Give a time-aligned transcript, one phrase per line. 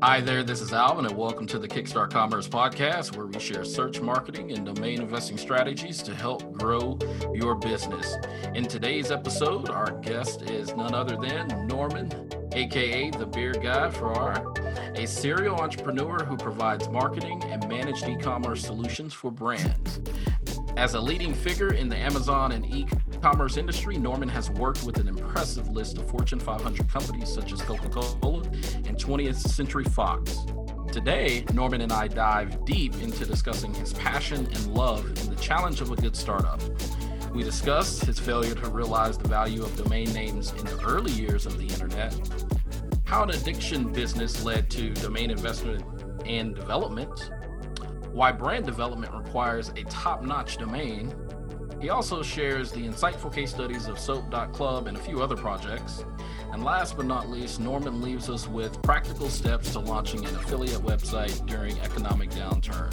[0.00, 3.64] Hi there, this is Alvin, and welcome to the Kickstart Commerce Podcast, where we share
[3.64, 6.96] search marketing and domain investing strategies to help grow
[7.34, 8.14] your business.
[8.54, 12.12] In today's episode, our guest is none other than Norman,
[12.52, 14.54] aka the Beard Guy Farrar,
[14.94, 19.98] a serial entrepreneur who provides marketing and managed e commerce solutions for brands.
[20.76, 22.86] As a leading figure in the Amazon and e
[23.18, 27.60] commerce industry, Norman has worked with an impressive list of Fortune 500 companies such as
[27.62, 28.42] Coca Cola
[28.86, 30.38] and 20th Century Fox.
[30.92, 35.80] Today, Norman and I dive deep into discussing his passion and love in the challenge
[35.80, 36.60] of a good startup.
[37.34, 41.44] We discuss his failure to realize the value of domain names in the early years
[41.44, 42.14] of the internet,
[43.04, 45.84] how an addiction business led to domain investment
[46.24, 47.30] and development,
[48.12, 51.14] why brand development requires a top notch domain.
[51.80, 56.04] He also shares the insightful case studies of Soap.club and a few other projects.
[56.52, 60.82] And last but not least, Norman leaves us with practical steps to launching an affiliate
[60.82, 62.92] website during economic downturn.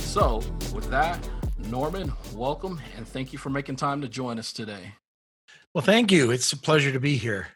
[0.00, 0.36] So,
[0.74, 1.18] with that,
[1.58, 4.94] Norman, welcome and thank you for making time to join us today.
[5.74, 6.30] Well, thank you.
[6.30, 7.48] It's a pleasure to be here.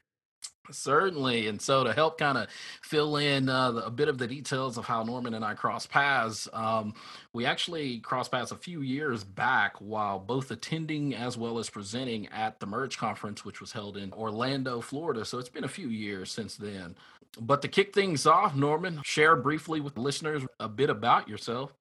[0.70, 1.48] Certainly.
[1.48, 2.48] And so, to help kind of
[2.82, 6.48] fill in uh, a bit of the details of how Norman and I cross paths,
[6.52, 6.94] um,
[7.32, 12.28] we actually crossed paths a few years back while both attending as well as presenting
[12.28, 15.24] at the Merge Conference, which was held in Orlando, Florida.
[15.24, 16.96] So, it's been a few years since then.
[17.40, 21.72] But to kick things off, Norman, share briefly with listeners a bit about yourself,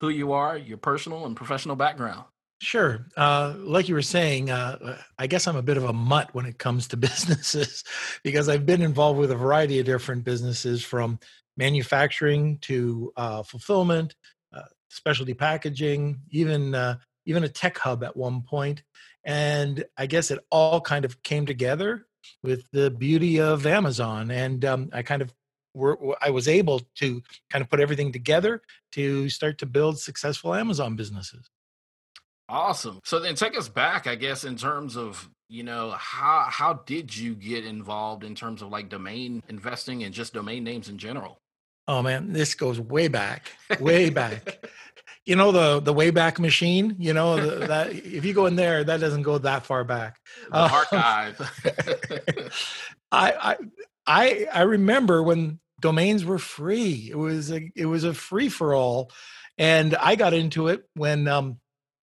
[0.00, 2.24] who you are, your personal and professional background.
[2.60, 3.06] Sure.
[3.16, 6.44] Uh, like you were saying, uh, I guess I'm a bit of a mutt when
[6.44, 7.84] it comes to businesses
[8.24, 11.20] because I've been involved with a variety of different businesses from
[11.56, 14.14] manufacturing to uh, fulfillment,
[14.52, 18.82] uh, specialty packaging, even uh, even a tech hub at one point.
[19.24, 22.06] And I guess it all kind of came together
[22.42, 25.32] with the beauty of Amazon, and um, I kind of
[25.74, 30.54] were, I was able to kind of put everything together to start to build successful
[30.54, 31.48] Amazon businesses.
[32.48, 33.00] Awesome.
[33.04, 37.14] So then take us back, I guess, in terms of, you know, how how did
[37.16, 41.40] you get involved in terms of like domain investing and just domain names in general?
[41.86, 44.66] Oh man, this goes way back, way back.
[45.24, 46.96] you know the the Wayback Machine.
[46.98, 50.18] You know the, that if you go in there, that doesn't go that far back.
[50.50, 51.40] The archive.
[53.12, 53.56] I I
[54.06, 57.08] I I remember when domains were free.
[57.10, 59.10] It was a it was a free for all,
[59.56, 61.58] and I got into it when um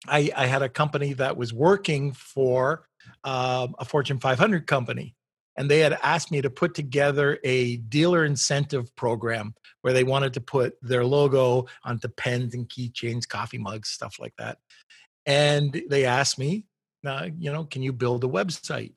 [0.08, 2.86] I, I had a company that was working for
[3.24, 5.14] um, a Fortune 500 company,
[5.56, 10.34] and they had asked me to put together a dealer incentive program where they wanted
[10.34, 14.58] to put their logo onto pens and keychains, coffee mugs, stuff like that.
[15.26, 16.66] And they asked me,
[17.06, 18.94] uh, you know, can you build a website?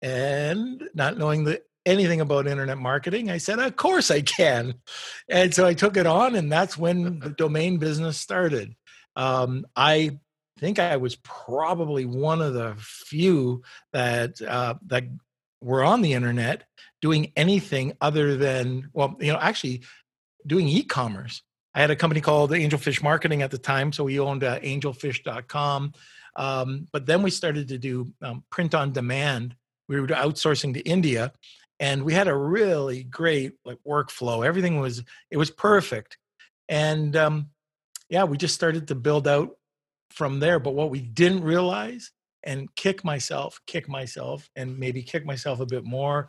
[0.00, 4.74] And not knowing the, anything about internet marketing, I said, of course I can.
[5.28, 8.74] And so I took it on, and that's when the domain business started.
[9.16, 10.18] Um, I
[10.58, 15.04] think I was probably one of the few that uh, that
[15.60, 16.64] were on the internet
[17.00, 19.82] doing anything other than well, you know, actually
[20.46, 21.42] doing e-commerce.
[21.74, 25.92] I had a company called Angelfish Marketing at the time, so we owned uh, angelfish.com.
[26.36, 29.54] Um, but then we started to do um, print on demand.
[29.88, 31.32] We were outsourcing to India,
[31.80, 34.46] and we had a really great like workflow.
[34.46, 36.18] Everything was it was perfect,
[36.68, 37.50] and um,
[38.08, 39.56] yeah, we just started to build out
[40.10, 40.58] from there.
[40.58, 42.10] But what we didn't realize
[42.42, 46.28] and kick myself, kick myself, and maybe kick myself a bit more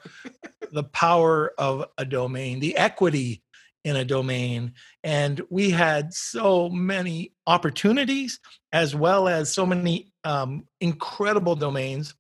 [0.72, 3.42] the power of a domain, the equity
[3.84, 4.74] in a domain.
[5.04, 8.40] And we had so many opportunities
[8.72, 12.14] as well as so many um, incredible domains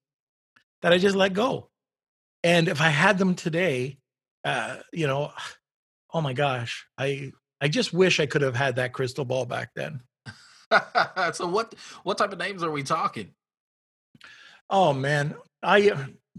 [0.81, 1.69] that I just let go.
[2.43, 3.97] And if I had them today,
[4.45, 5.31] uh, you know,
[6.13, 9.71] oh my gosh, I I just wish I could have had that crystal ball back
[9.75, 10.01] then.
[11.33, 13.33] so what what type of names are we talking?
[14.69, 15.91] Oh man, I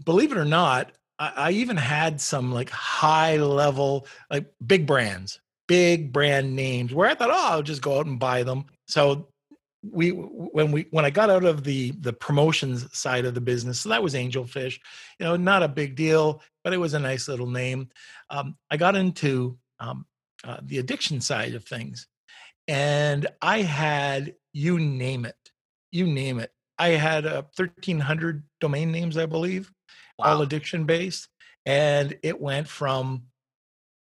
[0.03, 5.39] believe it or not, I, I even had some like high level, like big brands,
[5.67, 8.65] big brand names where I thought, oh, I'll just go out and buy them.
[8.87, 9.27] So
[9.83, 13.81] we when we when I got out of the the promotions side of the business,
[13.81, 14.79] so that was Angelfish,
[15.19, 17.89] you know, not a big deal, but it was a nice little name.
[18.29, 20.05] Um, I got into um,
[20.43, 22.07] uh, the addiction side of things,
[22.67, 25.35] and I had you name it,
[25.91, 26.51] you name it.
[26.77, 29.71] I had uh, 1,300 domain names, I believe,
[30.17, 30.25] wow.
[30.25, 31.27] all addiction based,
[31.65, 33.23] and it went from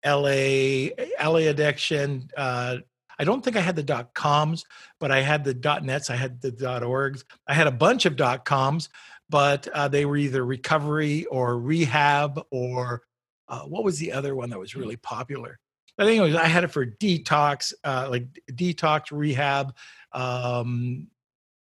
[0.04, 0.88] LA,
[1.22, 2.30] LA addiction.
[2.36, 2.78] Uh,
[3.18, 4.64] I don't think I had the dot coms,
[4.98, 8.06] but I had the dot nets, I had the dot orgs, I had a bunch
[8.06, 8.88] of dot coms,
[9.28, 13.02] but uh, they were either recovery or rehab or
[13.48, 15.58] uh, what was the other one that was really popular?
[16.00, 19.76] I think it was I had it for detox, uh, like detox rehab,
[20.12, 21.08] um,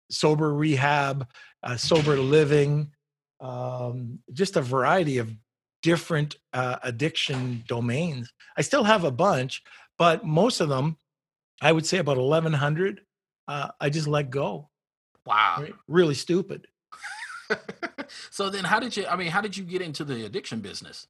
[0.09, 1.27] sober rehab,
[1.61, 2.91] uh, sober living,
[3.41, 5.35] um, just a variety of
[5.81, 8.31] different uh, addiction domains.
[8.55, 9.61] I still have a bunch,
[9.97, 10.95] but most of them,
[11.61, 13.01] I would say about 1,100,
[13.49, 14.69] uh, I just let go.
[15.25, 15.57] Wow.
[15.59, 15.75] Right?
[15.89, 16.67] Really stupid.
[18.31, 21.07] so then how did you, I mean, how did you get into the addiction business?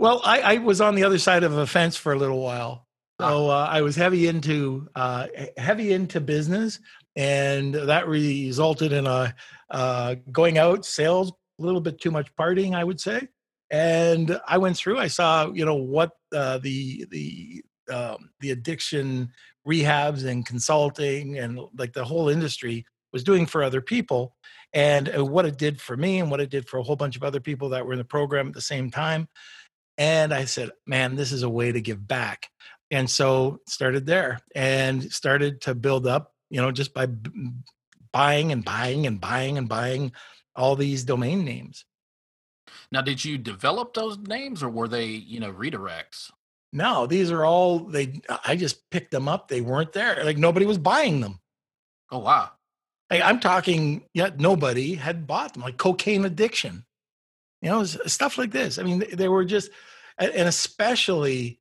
[0.00, 2.86] Well, I, I was on the other side of a fence for a little while.
[3.20, 5.26] So uh, I was heavy into uh,
[5.58, 6.80] heavy into business,
[7.16, 9.34] and that resulted in a
[9.70, 11.30] uh, going out sales,
[11.60, 13.28] a little bit too much partying, I would say.
[13.70, 14.98] And I went through.
[14.98, 17.62] I saw, you know, what uh, the the
[17.92, 19.28] um, the addiction
[19.68, 24.34] rehabs and consulting and like the whole industry was doing for other people,
[24.72, 27.16] and uh, what it did for me, and what it did for a whole bunch
[27.16, 29.28] of other people that were in the program at the same time.
[30.00, 32.48] And I said, man, this is a way to give back.
[32.90, 37.30] And so started there and started to build up, you know, just by b-
[38.12, 40.12] buying and buying and buying and buying
[40.56, 41.84] all these domain names.
[42.90, 46.30] Now, did you develop those names or were they, you know, redirects?
[46.72, 49.48] No, these are all they I just picked them up.
[49.48, 50.24] They weren't there.
[50.24, 51.40] Like nobody was buying them.
[52.10, 52.50] Oh wow.
[53.10, 56.84] Like, I'm talking, yeah, nobody had bought them, like cocaine addiction,
[57.62, 58.78] you know, stuff like this.
[58.78, 59.70] I mean, they were just,
[60.18, 61.60] and especially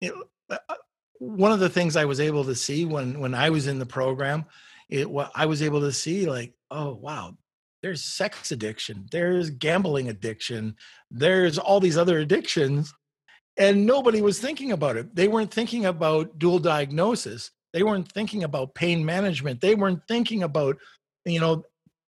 [0.00, 0.74] you know, uh, uh,
[1.18, 3.86] one of the things I was able to see when when I was in the
[3.86, 4.44] program,
[4.88, 7.36] it what I was able to see like, oh wow,
[7.82, 10.76] there's sex addiction, there's gambling addiction,
[11.10, 12.94] there's all these other addictions,
[13.56, 15.14] and nobody was thinking about it.
[15.14, 17.50] They weren't thinking about dual diagnosis.
[17.72, 19.60] They weren't thinking about pain management.
[19.60, 20.78] They weren't thinking about,
[21.24, 21.64] you know,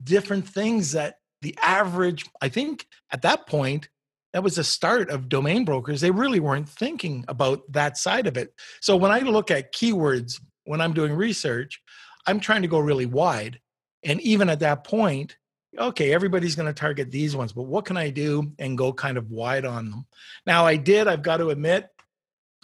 [0.03, 3.89] different things that the average, I think at that point,
[4.33, 6.01] that was the start of domain brokers.
[6.01, 8.53] They really weren't thinking about that side of it.
[8.81, 11.81] So when I look at keywords, when I'm doing research,
[12.27, 13.59] I'm trying to go really wide.
[14.03, 15.37] And even at that point,
[15.77, 19.17] okay, everybody's going to target these ones, but what can I do and go kind
[19.17, 20.05] of wide on them?
[20.45, 21.87] Now, I did, I've got to admit,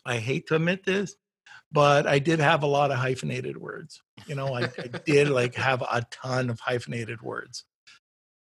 [0.06, 1.15] I hate to admit this,
[1.71, 4.01] but I did have a lot of hyphenated words.
[4.27, 7.63] You know, I, I did like have a ton of hyphenated words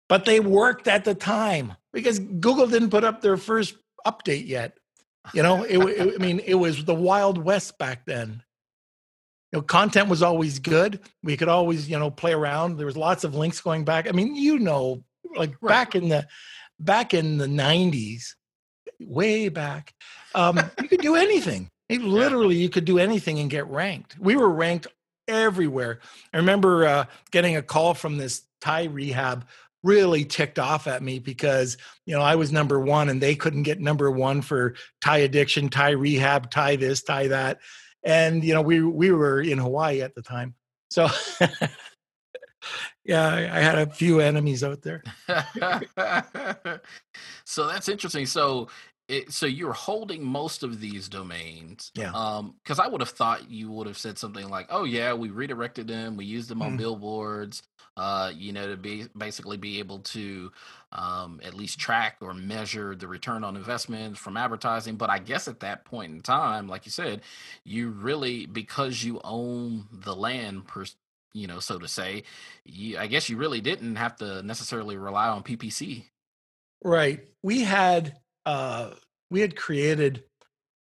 [0.10, 4.78] but they worked at the time because Google didn't put up their first update yet.
[5.34, 8.44] You know, it, it, I mean, it was the Wild West back then.
[9.52, 11.00] You know, content was always good.
[11.24, 12.78] We could always, you know, play around.
[12.78, 14.08] There was lots of links going back.
[14.10, 15.04] I mean, you know,
[15.36, 15.70] like right.
[15.70, 16.28] back in the
[16.80, 18.34] back in the '90s,
[19.00, 19.94] way back,
[20.36, 21.70] um, you could do anything.
[21.88, 24.18] It, literally, you could do anything and get ranked.
[24.20, 24.88] We were ranked
[25.28, 26.00] everywhere.
[26.34, 29.46] I remember uh, getting a call from this Thai rehab
[29.84, 33.64] really ticked off at me because you know I was number one and they couldn't
[33.64, 37.60] get number one for Thai addiction, Thai rehab, Thai this, Thai that,
[38.04, 40.56] and you know we we were in Hawaii at the time,
[40.90, 41.08] so
[43.06, 45.04] yeah, I had a few enemies out there.
[47.46, 48.26] so that's interesting.
[48.26, 48.70] So
[49.08, 51.92] it, so you're holding most of these domains.
[51.94, 52.12] Yeah.
[52.14, 55.30] Um, because I would have thought you would have said something like, "Oh yeah, we
[55.30, 56.78] redirected them, we used them on mm.
[56.78, 57.64] billboards,
[57.98, 60.52] uh, you know, to be basically be able to
[60.92, 65.48] um at least track or measure the return on investment from advertising." But I guess
[65.48, 67.22] at that point in time, like you said,
[67.66, 70.86] you really because you own the land per
[71.34, 72.24] you know, so to say,
[72.64, 76.04] you, I guess you really didn't have to necessarily rely on PPC.
[76.84, 77.28] Right.
[77.42, 78.92] We had uh,
[79.30, 80.24] we had created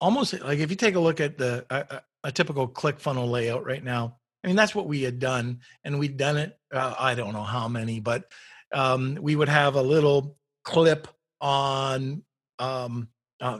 [0.01, 3.65] almost like if you take a look at the a, a typical click funnel layout
[3.65, 7.15] right now i mean that's what we had done and we'd done it uh, i
[7.15, 8.31] don't know how many but
[8.73, 11.09] um, we would have a little clip
[11.41, 12.23] on
[12.59, 13.09] um,
[13.41, 13.59] uh,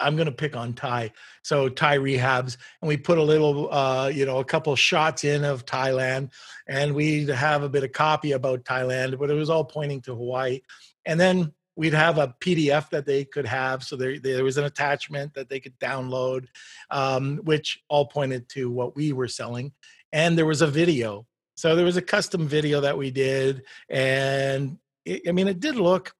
[0.00, 1.10] i'm going to pick on thai
[1.42, 5.44] so thai rehabs and we put a little uh, you know a couple shots in
[5.44, 6.30] of thailand
[6.66, 10.14] and we'd have a bit of copy about thailand but it was all pointing to
[10.14, 10.60] hawaii
[11.06, 13.82] and then we'd have a PDF that they could have.
[13.82, 16.46] So there, there was an attachment that they could download,
[16.90, 19.72] um, which all pointed to what we were selling.
[20.12, 21.26] And there was a video.
[21.56, 23.62] So there was a custom video that we did.
[23.88, 26.14] And it, I mean, it did look,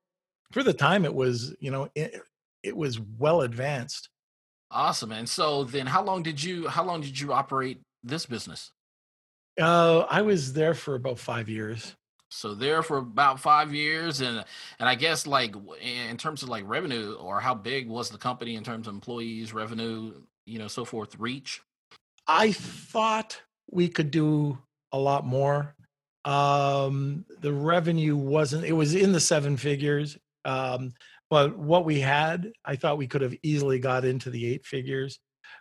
[0.52, 2.20] for the time, it was, you know, it,
[2.62, 4.08] it was well advanced.
[4.70, 5.12] Awesome.
[5.12, 8.72] And so then how long did you, how long did you operate this business?
[9.60, 11.94] Uh, I was there for about five years.
[12.30, 14.44] So there for about five years, and
[14.78, 18.56] and I guess like in terms of like revenue or how big was the company
[18.56, 20.14] in terms of employees, revenue,
[20.46, 21.60] you know, so forth, reach.
[22.26, 23.40] I thought
[23.70, 24.58] we could do
[24.92, 25.74] a lot more.
[26.24, 30.92] Um, the revenue wasn't; it was in the seven figures, um,
[31.30, 35.20] but what we had, I thought we could have easily got into the eight figures.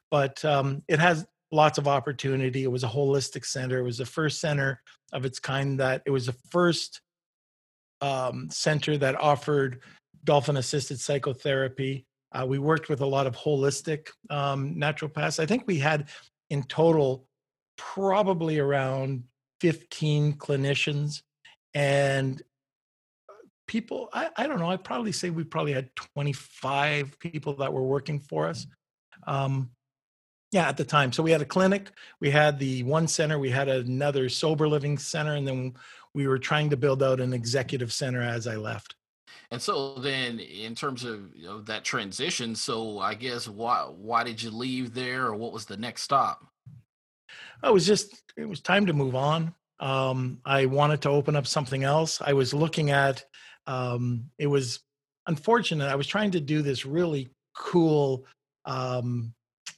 [0.09, 2.63] But um, it has lots of opportunity.
[2.63, 3.77] It was a holistic center.
[3.77, 4.81] It was the first center
[5.13, 6.99] of its kind that it was the first
[8.01, 9.81] um, center that offered
[10.23, 12.05] dolphin assisted psychotherapy.
[12.31, 15.39] Uh, we worked with a lot of holistic um, naturopaths.
[15.39, 16.09] I think we had
[16.49, 17.27] in total
[17.77, 19.23] probably around
[19.61, 21.21] 15 clinicians
[21.73, 22.41] and
[23.67, 27.81] people I, I don't know i'd probably say we probably had 25 people that were
[27.81, 28.67] working for us
[29.25, 29.71] um,
[30.53, 31.11] yeah at the time.
[31.11, 34.97] So we had a clinic we had the one center we had another sober living
[34.97, 35.73] center and then
[36.13, 38.95] we were trying to build out an executive center as i left.
[39.51, 44.23] And so then in terms of you know, that transition so i guess why why
[44.23, 46.45] did you leave there or what was the next stop?
[47.61, 49.53] I was just it was time to move on.
[49.79, 52.21] Um, i wanted to open up something else.
[52.21, 53.25] I was looking at
[53.65, 54.81] um, it was
[55.27, 55.87] unfortunate.
[55.87, 58.25] I was trying to do this really cool
[58.65, 59.33] um,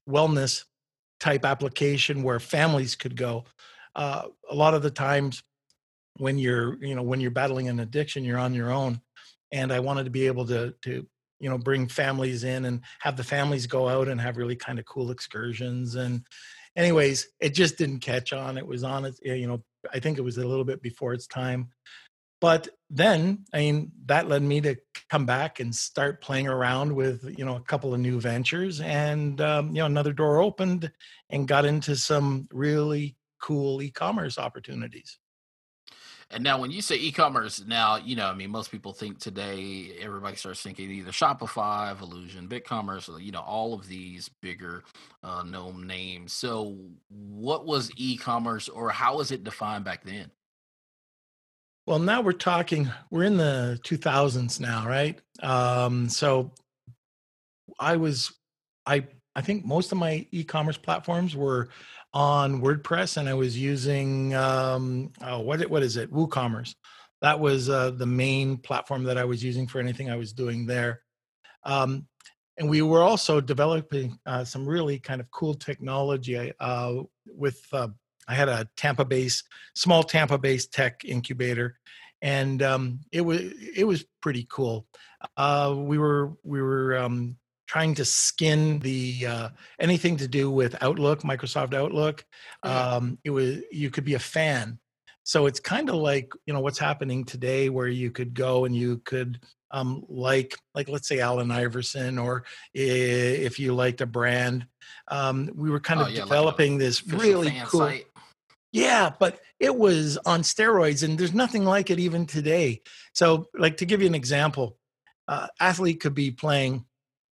[0.09, 0.63] wellness
[1.19, 3.45] type application where families could go.
[3.95, 5.43] Uh, a lot of the times
[6.17, 9.01] when you're, you know, when you're battling an addiction, you're on your own.
[9.51, 11.05] And I wanted to be able to, to,
[11.39, 14.79] you know, bring families in and have the families go out and have really kind
[14.79, 15.95] of cool excursions.
[15.95, 16.25] And,
[16.75, 18.57] anyways, it just didn't catch on.
[18.57, 21.27] It was on it, you know, I think it was a little bit before its
[21.27, 21.69] time.
[22.45, 24.75] But then, I mean, that led me to
[25.09, 28.81] come back and start playing around with, you know, a couple of new ventures.
[28.81, 30.91] And, um, you know, another door opened
[31.31, 35.17] and got into some really cool e commerce opportunities.
[36.29, 39.97] And now, when you say e-commerce, now you know, I mean, most people think today
[39.99, 44.83] everybody starts thinking either Shopify, Volusion, BigCommerce, or you know, all of these bigger
[45.23, 46.31] uh, known names.
[46.33, 46.77] So,
[47.09, 50.29] what was e-commerce, or how was it defined back then?
[51.87, 55.19] Well, now we're talking, we're in the 2000s now, right?
[55.43, 56.51] Um, so
[57.79, 58.33] I was,
[58.87, 61.69] I, I think most of my e-commerce platforms were
[62.11, 66.11] on WordPress, and I was using um, oh, what what is it?
[66.11, 66.73] WooCommerce.
[67.21, 70.65] That was uh, the main platform that I was using for anything I was doing
[70.65, 71.01] there.
[71.65, 72.07] Um,
[72.57, 76.93] and we were also developing uh, some really kind of cool technology uh,
[77.27, 77.89] with uh,
[78.27, 79.43] I had a Tampa based,
[79.75, 81.77] small Tampa based tech incubator,
[82.21, 83.41] and um, it was
[83.75, 84.87] it was pretty cool.
[85.37, 90.81] Uh, we were we were um, trying to skin the uh, anything to do with
[90.81, 92.25] Outlook, Microsoft Outlook.
[92.63, 94.79] Um, it was you could be a fan,
[95.23, 98.75] so it's kind of like you know what's happening today, where you could go and
[98.75, 99.39] you could
[99.71, 104.65] um, like like let's say Allen Iverson, or if you liked a brand,
[105.09, 107.81] um, we were kind oh, of yeah, developing like this really cool.
[107.81, 108.05] Site.
[108.75, 112.81] Yeah, but it was on steroids, and there's nothing like it even today.
[113.13, 114.77] So, like to give you an example,
[115.29, 116.83] uh, athlete could be playing,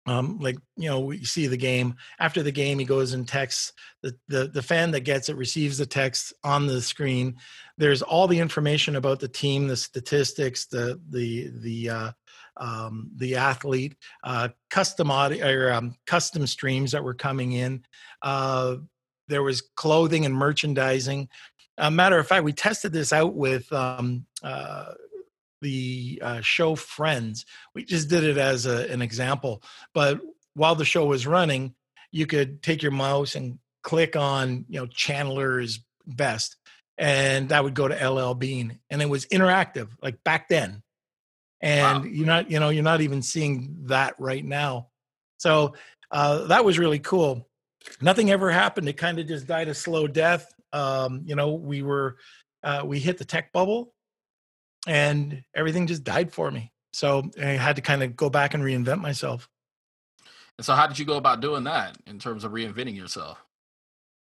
[0.08, 1.94] um, like you know, we see the game.
[2.20, 5.78] After the game, he goes and texts the, the the fan that gets it receives
[5.78, 7.36] the text on the screen.
[7.78, 12.12] There's all the information about the team, the statistics, the the the uh,
[12.60, 17.86] um, the athlete, uh, custom audio or um, custom streams that were coming in.
[18.24, 18.78] Uh,
[19.28, 21.30] there was clothing and merchandising.
[21.78, 24.94] A matter of fact, we tested this out with um, uh,
[25.62, 27.46] the uh, show Friends.
[27.74, 29.62] We just did it as a, an example.
[29.94, 30.20] But
[30.54, 31.76] while the show was running,
[32.12, 36.56] you could take your mouse and click on, you know, Chandler's best,
[36.98, 40.82] and that would go to LL Bean, and it was interactive, like back then.
[41.62, 42.10] And wow.
[42.10, 44.90] you're not, you know, you're not even seeing that right now.
[45.38, 45.76] So
[46.12, 47.47] uh, that was really cool
[48.02, 48.90] nothing ever happened.
[48.90, 50.54] It kind of just died a slow death.
[50.74, 52.18] Um, you know, we were
[52.64, 53.94] uh, we hit the tech bubble,
[54.88, 56.72] and everything just died for me.
[56.94, 59.50] So I had to kind of go back and reinvent myself.
[60.58, 63.38] And so, how did you go about doing that in terms of reinventing yourself?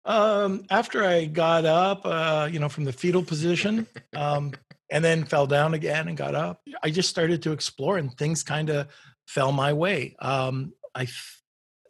[0.04, 4.52] Um, after I got up, uh, you know, from the fetal position, um,
[4.90, 8.42] and then fell down again and got up, I just started to explore, and things
[8.42, 8.88] kind of
[9.26, 10.14] fell my way.
[10.20, 11.08] Um, I,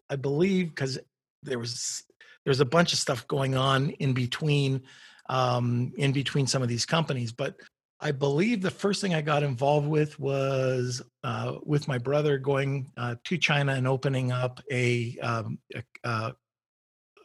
[0.08, 0.98] I believe because
[1.46, 2.04] there was
[2.44, 4.82] there was a bunch of stuff going on in between
[5.28, 7.56] um, in between some of these companies, but
[7.98, 12.92] I believe the first thing I got involved with was uh, with my brother going
[12.96, 16.34] uh, to China and opening up a, um, a, a,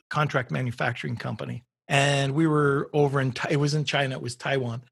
[0.10, 1.64] contract manufacturing company.
[1.88, 4.84] And we were over in, it was in China, it was Taiwan.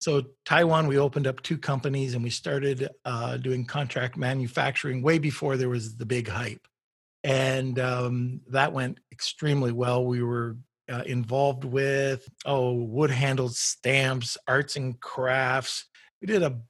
[0.00, 5.18] So, Taiwan, we opened up two companies and we started uh, doing contract manufacturing way
[5.18, 6.66] before there was the big hype
[7.24, 10.04] and um, that went extremely well.
[10.04, 10.58] We were
[10.92, 15.86] uh, involved with oh wood handled stamps, arts and crafts.
[16.20, 16.60] We did a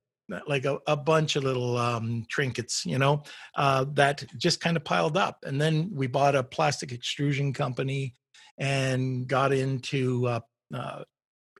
[0.46, 3.25] like a, a bunch of little um, trinkets, you know,
[3.56, 5.44] uh, that just kind of piled up.
[5.44, 8.14] And then we bought a plastic extrusion company
[8.56, 10.40] and got into uh,
[10.73, 11.04] uh,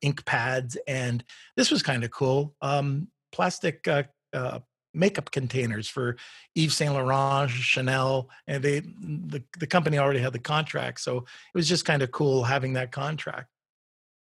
[0.01, 0.79] ink pads.
[0.89, 1.23] And
[1.57, 2.55] this was kind of cool.
[2.63, 4.61] Um, plastic uh, uh,
[4.95, 6.17] makeup containers for
[6.55, 11.01] Yves Saint Laurent, Chanel, and they the, the company already had the contract.
[11.01, 13.49] So it was just kind of cool having that contract.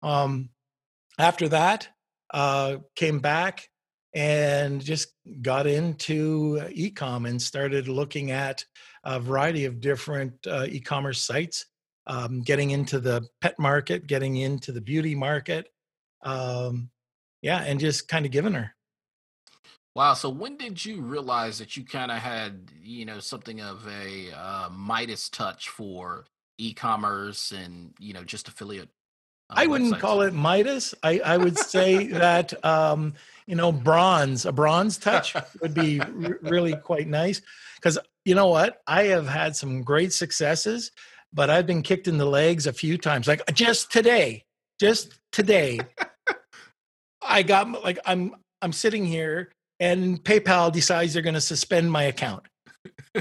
[0.02, 0.50] Um,
[1.20, 1.90] after that,
[2.34, 3.70] uh, came back
[4.14, 8.66] and just got into ecom and started looking at
[9.04, 11.66] a variety of different uh, e-commerce sites
[12.06, 15.70] um, getting into the pet market getting into the beauty market
[16.24, 16.90] um,
[17.42, 18.76] yeah and just kind of giving her
[19.96, 23.88] wow so when did you realize that you kind of had you know something of
[23.88, 26.26] a uh, midas touch for
[26.58, 28.90] e-commerce and you know just affiliate
[29.50, 30.96] uh, I wouldn't call it Midas.
[31.04, 33.14] I, I would say that um,
[33.46, 37.42] you know bronze, a bronze touch would be r- really quite nice.
[37.76, 40.92] Because you know what, I have had some great successes,
[41.34, 43.28] but I've been kicked in the legs a few times.
[43.28, 44.46] Like just today,
[44.80, 45.82] just today,
[47.22, 49.52] I got like I'm I'm sitting here
[49.84, 52.48] and PayPal decides they're going to suspend my account.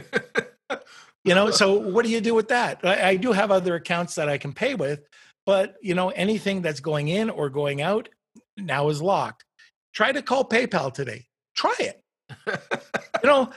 [1.24, 2.80] you know, so what do you do with that?
[2.84, 5.00] I, I do have other accounts that I can pay with,
[5.44, 8.08] but you know, anything that's going in or going out
[8.56, 9.44] now is locked.
[9.92, 11.26] Try to call PayPal today.
[11.56, 12.00] Try it.
[12.46, 13.50] you know,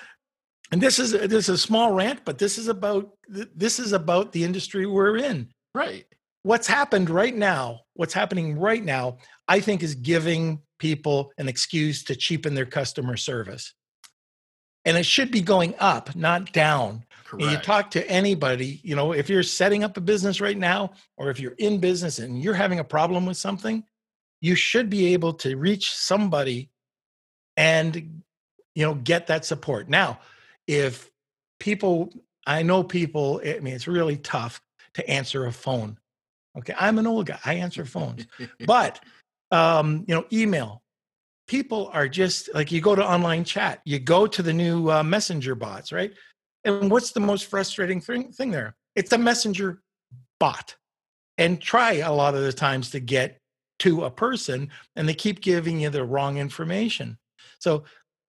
[0.72, 4.32] and this is this is a small rant, but this is about this is about
[4.32, 5.50] the industry we're in.
[5.76, 6.06] Right.
[6.42, 12.04] What's happened right now, what's happening right now, I think is giving people an excuse
[12.06, 13.74] to cheapen their customer service.
[14.84, 17.06] And it should be going up, not down.
[17.38, 21.32] You talk to anybody, you know, if you're setting up a business right now, or
[21.32, 23.84] if you're in business and you're having a problem with something,
[24.42, 26.70] you should be able to reach somebody
[27.58, 28.22] and,
[28.76, 29.90] you know, get that support.
[29.90, 30.20] Now,
[30.68, 31.10] if
[31.60, 32.14] people,
[32.46, 34.62] I know people, I mean, it's really tough
[34.94, 35.98] to answer a phone.
[36.58, 36.76] Okay.
[36.80, 38.28] I'm an old guy, I answer phones,
[38.66, 39.04] but,
[39.52, 40.82] um, you know, email,
[41.48, 45.04] people are just like you go to online chat you go to the new uh,
[45.04, 46.12] messenger bots right
[46.66, 48.76] and what's the most frustrating thing, thing there?
[48.96, 49.82] It's a messenger
[50.40, 50.76] bot.
[51.38, 53.40] And try a lot of the times to get
[53.80, 57.18] to a person, and they keep giving you the wrong information.
[57.60, 57.84] So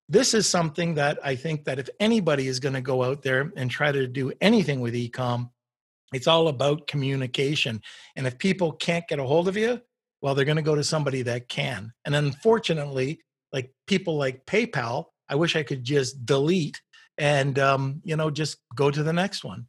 [0.10, 3.51] this is something that I think that if anybody is going to go out there
[3.56, 5.49] and try to do anything with ecom,
[6.13, 7.82] it's all about communication.
[8.15, 9.82] And if people can't get a hold of you,
[10.25, 11.93] well, they're going to go to somebody that can.
[12.03, 13.21] And unfortunately,
[13.53, 16.81] like people like PayPal, I wish I could just delete
[17.19, 19.67] and um, you know just go to the next one.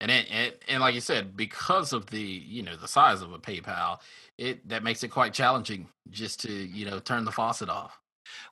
[0.00, 3.32] And it, it, and like you said because of the you know the size of
[3.32, 3.98] a paypal
[4.38, 7.98] it that makes it quite challenging just to you know turn the faucet off.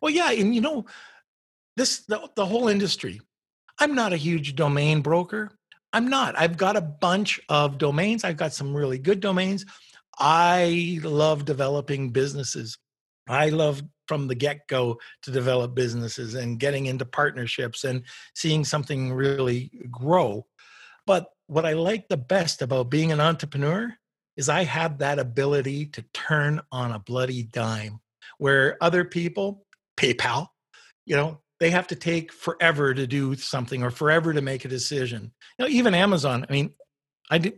[0.01, 0.87] Well yeah and you know
[1.77, 3.21] this the, the whole industry
[3.79, 5.53] i'm not a huge domain broker.
[5.95, 6.39] I'm not.
[6.39, 8.25] I've got a bunch of domains.
[8.25, 9.67] I've got some really good domains
[10.19, 12.79] i love developing businesses
[13.29, 18.03] i love from the get go to develop businesses and getting into partnerships and
[18.35, 20.47] seeing something really grow.
[21.07, 23.91] But what I like the best about being an entrepreneur
[24.37, 28.01] is I have that ability to turn on a bloody dime
[28.37, 29.65] where other people,
[29.97, 30.49] PayPal,
[31.07, 34.69] you know, they have to take forever to do something or forever to make a
[34.69, 35.33] decision.
[35.59, 36.75] You know, even Amazon, I mean,
[37.31, 37.53] I do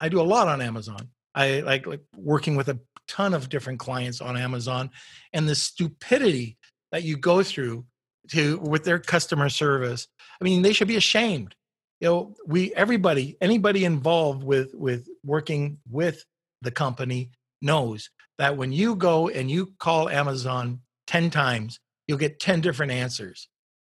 [0.00, 1.10] I do a lot on Amazon.
[1.34, 4.90] I like like working with a ton of different clients on Amazon,
[5.32, 6.58] and the stupidity
[6.92, 7.84] that you go through
[8.30, 10.08] to with their customer service.
[10.40, 11.54] I mean, they should be ashamed.
[12.00, 16.24] You know, we everybody, anybody involved with with working with
[16.62, 17.30] the company
[17.62, 22.92] knows that when you go and you call Amazon 10 times, you'll get 10 different
[22.92, 23.48] answers.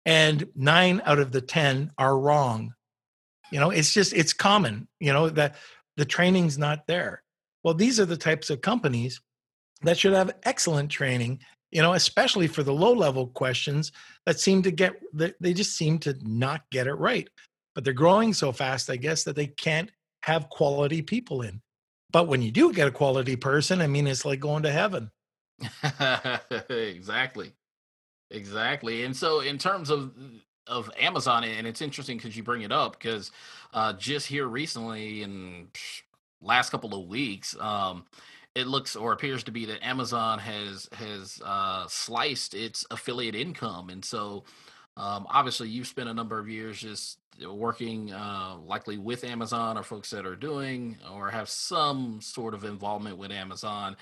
[0.06, 2.74] And 9 out of the 10 are wrong.
[3.52, 5.56] You know, it's just it's common, you know, that
[5.96, 7.23] the training's not there.
[7.63, 9.21] Well, these are the types of companies
[9.84, 11.39] that should have excellent training,
[11.71, 13.91] you know, especially for the low level questions
[14.26, 17.28] that seem to get, they just seem to not get it right.
[17.76, 21.62] But they're growing so fast, I guess, that they can't have quality people in.
[22.12, 25.10] But when you do get a quality person, I mean, it's like going to heaven.
[26.69, 27.54] exactly.
[28.30, 29.04] Exactly.
[29.04, 30.12] And so, in terms of
[30.67, 33.32] of Amazon, and it's interesting because you bring it up because
[33.73, 35.67] uh, just here recently, and
[36.44, 38.06] last couple of weeks, um,
[38.56, 43.90] it looks or appears to be that Amazon has has uh, sliced its affiliate income,
[43.90, 44.44] and so
[44.96, 47.18] um, obviously you've spent a number of years just
[47.50, 52.64] working uh, likely with Amazon or folks that are doing or have some sort of
[52.64, 53.96] involvement with Amazon.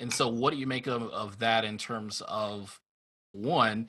[0.00, 2.80] And so, what do you make of, of that in terms of
[3.32, 3.88] one,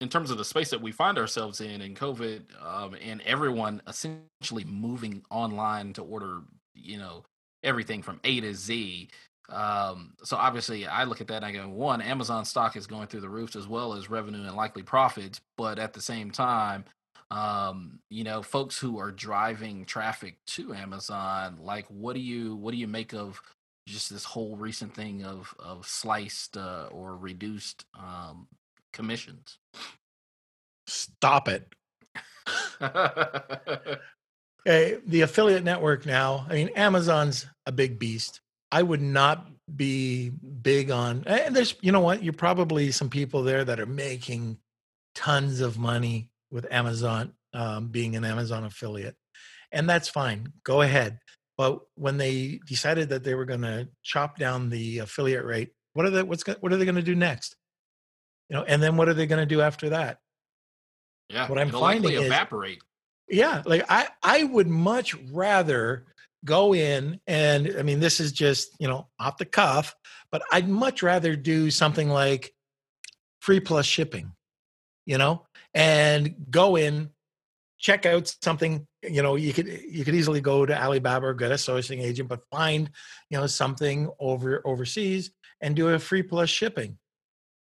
[0.00, 3.82] in terms of the space that we find ourselves in in COVID, um, and everyone
[3.86, 6.40] essentially moving online to order,
[6.74, 7.24] you know,
[7.64, 9.08] everything from A to Z.
[9.48, 13.08] Um, so obviously, I look at that and I go, one, Amazon stock is going
[13.08, 16.84] through the roofs as well as revenue and likely profits, but at the same time,
[17.30, 22.70] um, you know, folks who are driving traffic to Amazon, like, what do you what
[22.70, 23.40] do you make of
[23.86, 28.46] just this whole recent thing of of sliced uh, or reduced um,
[28.92, 29.58] commissions?
[30.86, 31.66] Stop it.
[34.64, 36.46] hey, the affiliate network now.
[36.48, 38.40] I mean, Amazon's a big beast.
[38.72, 41.24] I would not be big on.
[41.26, 42.22] And there's, you know what?
[42.22, 44.58] You're probably some people there that are making
[45.14, 49.16] tons of money with Amazon, um, being an Amazon affiliate,
[49.72, 50.52] and that's fine.
[50.64, 51.18] Go ahead.
[51.56, 56.06] But when they decided that they were going to chop down the affiliate rate, what
[56.06, 56.22] are they?
[56.22, 57.56] What's what are they going to do next?
[58.48, 60.18] You know, and then what are they going to do after that?
[61.28, 62.82] Yeah, what I'm finding is evaporate.
[63.28, 66.04] Yeah, like I I would much rather
[66.44, 69.94] go in and I mean this is just you know off the cuff,
[70.30, 72.52] but I'd much rather do something like
[73.40, 74.32] free plus shipping,
[75.06, 77.10] you know, and go in
[77.78, 81.50] check out something you know you could you could easily go to alibaba or get
[81.50, 82.88] a sourcing agent but find
[83.28, 85.32] you know something over overseas
[85.64, 86.98] and do a free plus shipping.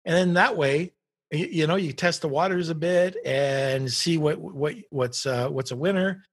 [0.03, 0.93] And then that way
[1.33, 5.71] you know you test the waters a bit and see what what what's uh, what's
[5.71, 6.23] a winner.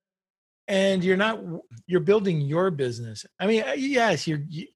[0.69, 1.41] And you're not
[1.87, 3.25] you're building your business.
[3.39, 4.67] I mean uh, yes you're you,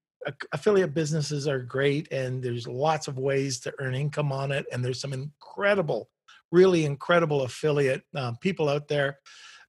[0.52, 4.82] affiliate businesses are great and there's lots of ways to earn income on it and
[4.82, 6.08] there's some incredible
[6.50, 9.18] really incredible affiliate uh, people out there.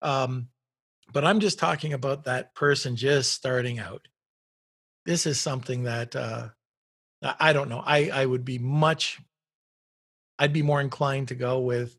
[0.01, 0.49] Um,
[1.13, 4.07] but i'm just talking about that person just starting out.
[5.05, 6.49] This is something that uh,
[7.21, 7.83] i don't know.
[7.85, 9.19] I i would be much
[10.39, 11.97] I'd be more inclined to go with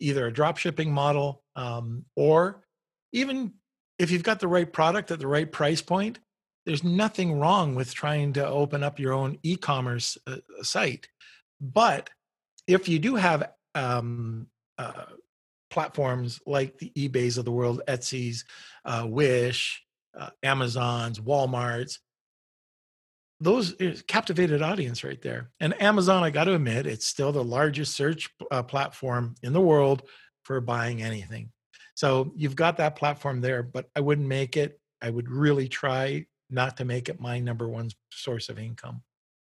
[0.00, 2.64] either a drop shipping model um, or
[3.12, 3.54] even
[3.98, 6.18] if you've got the right product at the right price point,
[6.66, 11.08] there's nothing wrong with trying to open up your own e commerce uh, site.
[11.60, 12.10] But
[12.66, 15.04] if you do have um, uh,
[15.70, 18.44] platforms like the eBays of the world, Etsy's,
[18.84, 19.82] uh, Wish,
[20.18, 21.98] uh, Amazon's, Walmart's,
[23.40, 23.74] those
[24.06, 25.50] captivated audience right there.
[25.60, 29.60] And Amazon, I got to admit, it's still the largest search uh, platform in the
[29.60, 30.02] world
[30.44, 31.50] for buying anything.
[31.94, 34.80] So you've got that platform there, but I wouldn't make it.
[35.00, 39.02] I would really try not to make it my number one source of income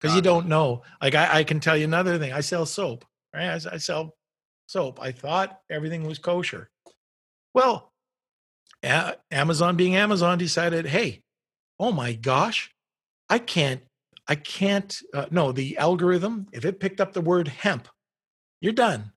[0.00, 0.82] because you don't know.
[1.02, 2.32] Like I, I, can tell you another thing.
[2.32, 3.48] I sell soap, right?
[3.48, 4.16] I, I sell
[4.66, 5.00] soap.
[5.00, 6.70] I thought everything was kosher.
[7.54, 7.92] Well,
[8.82, 11.22] a- Amazon being Amazon decided, hey,
[11.78, 12.70] oh my gosh,
[13.30, 13.80] I can't,
[14.26, 17.88] I can't, uh, no, the algorithm, if it picked up the word hemp,
[18.60, 19.12] you're done.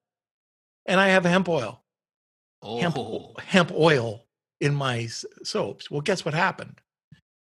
[0.86, 1.82] And I have hemp oil,
[2.62, 2.80] oh.
[2.80, 4.24] hemp, hemp oil
[4.62, 5.90] in my soaps.
[5.90, 6.80] Well, guess what happened?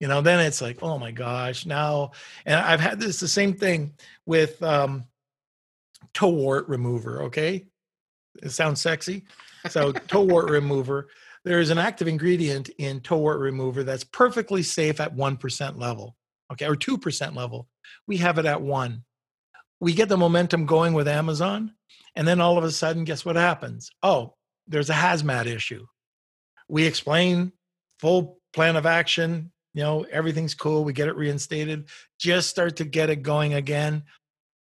[0.00, 2.10] You know, then it's like, oh my gosh, now,
[2.44, 3.94] and I've had this the same thing
[4.26, 5.04] with um,
[6.12, 7.22] toe wart remover.
[7.24, 7.64] Okay.
[8.42, 9.24] It sounds sexy.
[9.68, 11.08] So, toe wart remover.
[11.44, 16.15] There is an active ingredient in toe wart remover that's perfectly safe at 1% level
[16.52, 17.68] okay, or 2% level.
[18.06, 19.04] We have it at one.
[19.80, 21.74] We get the momentum going with Amazon,
[22.14, 23.90] and then all of a sudden, guess what happens?
[24.02, 24.34] Oh,
[24.66, 25.86] there's a hazmat issue.
[26.68, 27.52] We explain
[28.00, 32.84] full plan of action, you know, everything's cool, we get it reinstated, just start to
[32.84, 34.04] get it going again.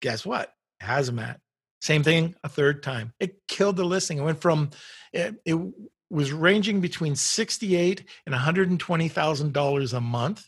[0.01, 0.53] Guess what?
[0.81, 1.37] Hazmat.
[1.81, 3.13] Same thing a third time.
[3.19, 4.17] It killed the listing.
[4.17, 4.69] It went from
[5.13, 5.73] eh, it, it
[6.09, 10.45] was ranging between 68 and 120,000 dollars a month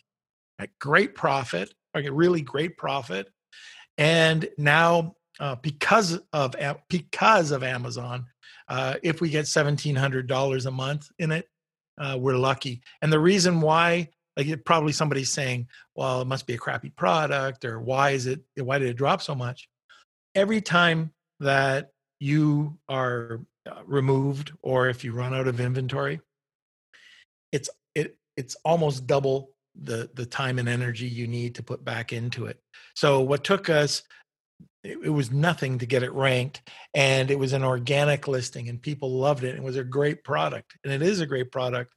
[0.60, 3.30] at great profit, like a really great profit.
[3.98, 6.56] And now, uh, because of
[6.90, 8.26] because of Amazon,
[8.68, 11.48] uh, if we get seventeen hundred dollars a month in it,
[11.98, 12.82] uh, we're lucky.
[13.02, 17.66] And the reason why, like, probably somebody's saying, "Well, it must be a crappy product,"
[17.66, 18.42] or "Why is it?
[18.58, 19.70] Why did it drop so much?"
[20.36, 26.20] Every time that you are uh, removed, or if you run out of inventory,
[27.52, 32.14] it's it it's almost double the the time and energy you need to put back
[32.14, 32.60] into it.
[32.96, 34.04] So what took us
[34.84, 36.62] it, it, was nothing to get it ranked
[36.94, 39.56] and it was an organic listing and people loved it.
[39.56, 41.94] It was a great product and it is a great product.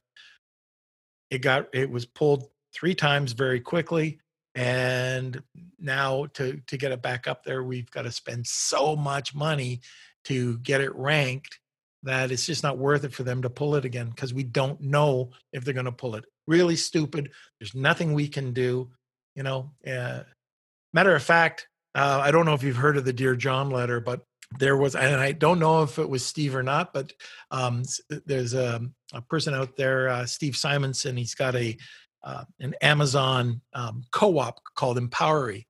[1.29, 4.19] It got it was pulled 3 times very quickly
[4.55, 5.41] and
[5.79, 9.79] now to to get it back up there we've got to spend so much money
[10.25, 11.59] to get it ranked
[12.03, 14.81] that it's just not worth it for them to pull it again because we don't
[14.81, 17.31] know if they're going to pull it really stupid.
[17.59, 18.89] There's nothing we can do.
[19.35, 20.23] You know, uh,
[20.93, 23.99] matter of fact, Uh, I don't know if you've heard of the Dear John letter,
[23.99, 24.21] but
[24.59, 27.11] there was, and I don't know if it was Steve or not, but
[27.49, 27.83] um,
[28.25, 28.81] there's a,
[29.11, 31.17] a, person out there, uh, Steve Simonson.
[31.17, 31.75] He's got a
[32.23, 35.65] uh, an Amazon um, co-op called Empowery,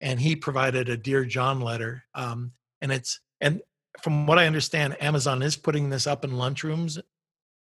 [0.00, 2.04] and he provided a Dear John letter.
[2.14, 3.60] Um, and it's and
[4.02, 6.98] from what I understand, Amazon is putting this up in lunchrooms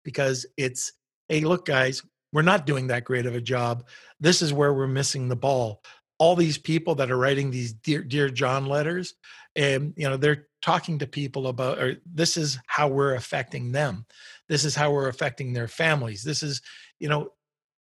[0.03, 0.93] because it's
[1.27, 3.85] hey, look, guys, we're not doing that great of a job.
[4.19, 5.83] This is where we're missing the ball.
[6.19, 9.13] All these people that are writing these dear, dear John letters,
[9.55, 14.05] and you know, they're talking to people about, or this is how we're affecting them.
[14.49, 16.23] This is how we're affecting their families.
[16.23, 16.61] This is,
[16.99, 17.31] you know,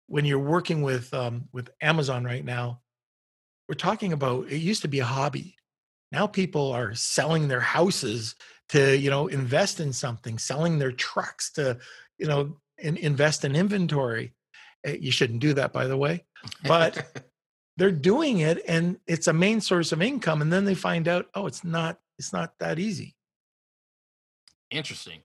[0.08, 2.82] when you're working with um, with Amazon right now,
[3.67, 5.56] we're talking about it used to be a hobby.
[6.12, 8.36] Now people are selling their houses
[8.69, 11.78] to, you know, invest in something, selling their trucks to,
[12.17, 14.34] you know, in, invest in inventory.
[14.86, 16.26] Eh, you shouldn't do that, by the way,
[16.63, 17.26] but
[17.78, 20.42] they're doing it, and it's a main source of income.
[20.42, 23.16] And then they find out, oh, it's not, it's not that easy.
[24.72, 25.22] Interesting.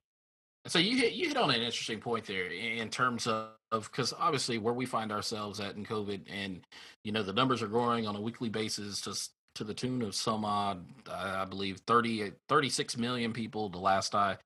[0.67, 4.59] So you hit you hit on an interesting point there in terms of because obviously
[4.59, 6.65] where we find ourselves at in COVID, and
[7.03, 10.15] you know the numbers are growing on a weekly basis, just to the tune of
[10.15, 13.69] some odd, I believe 30, 36 million people.
[13.69, 14.37] The last I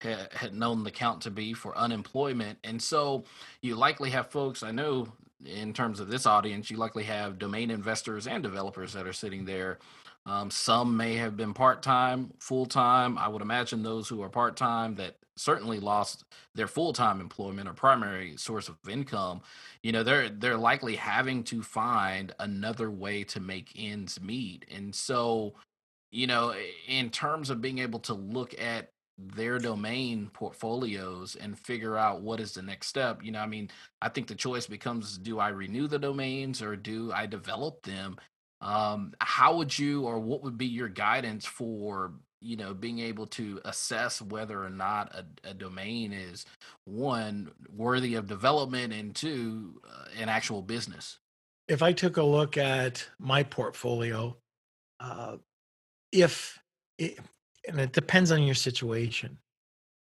[0.00, 3.24] had, had known the count to be for unemployment, and so
[3.60, 4.62] you likely have folks.
[4.62, 5.08] I know
[5.44, 9.44] in terms of this audience, you likely have domain investors and developers that are sitting
[9.44, 9.78] there
[10.26, 13.18] um, some may have been part time, full time.
[13.18, 17.72] I would imagine those who are part time that certainly lost their full-time employment or
[17.72, 19.40] primary source of income
[19.82, 24.94] you know they're they're likely having to find another way to make ends meet and
[24.94, 25.52] so
[26.12, 26.54] you know
[26.86, 32.40] in terms of being able to look at their domain portfolios and figure out what
[32.40, 33.68] is the next step you know i mean
[34.02, 38.16] i think the choice becomes do i renew the domains or do i develop them
[38.60, 43.26] um, how would you or what would be your guidance for you know being able
[43.26, 46.46] to assess whether or not a, a domain is
[46.84, 51.18] one worthy of development and two uh, an actual business?
[51.68, 54.36] If i took a look at my portfolio
[55.00, 55.36] uh,
[56.12, 56.58] if
[56.98, 57.18] it,
[57.68, 59.38] and it depends on your situation.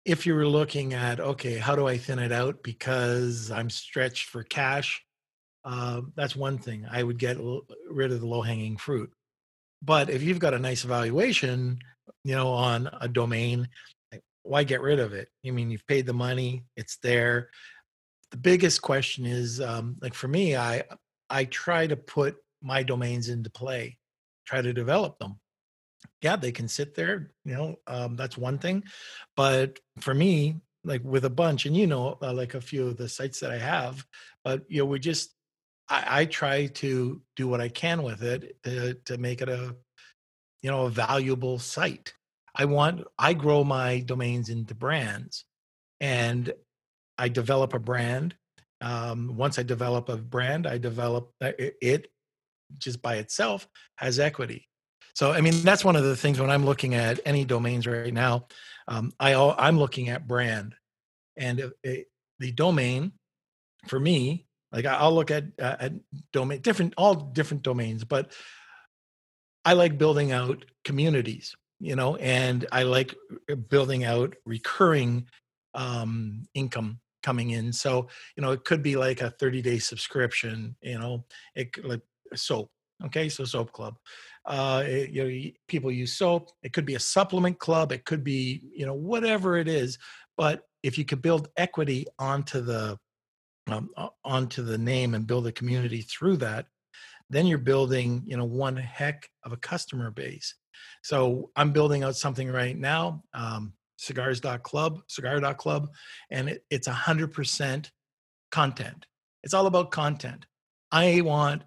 [0.06, 4.30] If you were looking at okay how do i thin it out because i'm stretched
[4.30, 5.04] for cash
[5.68, 7.38] uh, that's one thing i would get
[7.90, 9.12] rid of the low hanging fruit
[9.84, 11.78] but if you've got a nice evaluation
[12.24, 13.70] you know, on a domain,
[14.44, 15.30] why get rid of it?
[15.46, 17.50] I mean, you've paid the money, it's there.
[18.32, 20.84] The biggest question is, um, like for me, I
[21.30, 23.98] I try to put my domains into play,
[24.46, 25.40] try to develop them.
[26.22, 28.84] Yeah, they can sit there, you know, um, that's one thing.
[29.36, 32.98] But for me, like with a bunch, and you know, uh, like a few of
[32.98, 34.06] the sites that I have,
[34.44, 35.37] but you know, we just
[35.90, 39.76] I, I try to do what I can with it to to make it a
[40.62, 42.14] you know a valuable site
[42.58, 45.46] I want, I grow my domains into brands
[46.02, 46.52] and
[47.18, 48.36] I develop a brand.
[48.82, 52.08] Um, once I develop a brand, I develop uh, it
[52.80, 54.68] just by itself has equity.
[55.14, 58.14] So, I mean, that's one of the things when I'm looking at any domains right
[58.14, 58.48] now,
[58.88, 60.76] um, I, I'm looking at brand
[61.38, 62.08] and it,
[62.40, 63.14] the domain
[63.88, 65.94] for me, like I'll look at, uh, at
[66.34, 68.34] domain, different, all different domains, but
[69.66, 73.14] I like building out communities you know and i like
[73.52, 75.28] uh, building out recurring
[75.76, 77.74] um, income coming in.
[77.74, 81.26] So you know it could be like a 30 day subscription you know
[81.56, 82.02] it like
[82.36, 82.72] soap
[83.06, 83.96] okay so soap club.
[84.46, 86.50] Uh it, you know people use soap.
[86.64, 87.92] It could be a supplement club.
[87.92, 89.98] It could be you know whatever it is
[90.38, 92.98] but if you could build equity onto the
[93.70, 93.90] um,
[94.24, 96.66] onto the name and build a community through that
[97.30, 100.56] then you're building you know one heck of a customer base
[101.04, 105.90] so I'm building out something right now, um, cigars.club, cigar.club,
[106.32, 107.90] and it, it's 100%
[108.52, 109.06] content.
[109.44, 110.46] It's all about content.
[110.92, 111.64] I want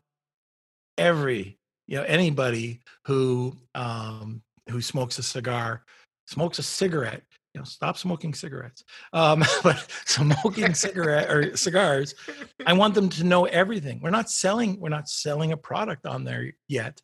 [0.98, 5.84] every, you know, anybody who um, who smokes a cigar,
[6.26, 7.22] smokes a cigarette,
[7.54, 8.84] you know, stop smoking cigarettes.
[9.12, 12.14] Um, but smoking cigarette or cigars,
[12.66, 14.00] I want them to know everything.
[14.02, 17.00] We're not selling, we're not selling a product on there yet,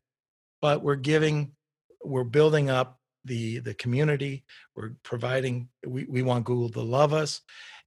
[0.61, 1.53] but we're giving
[2.05, 4.45] we're building up the the community
[4.77, 7.41] we're providing we, we want google to love us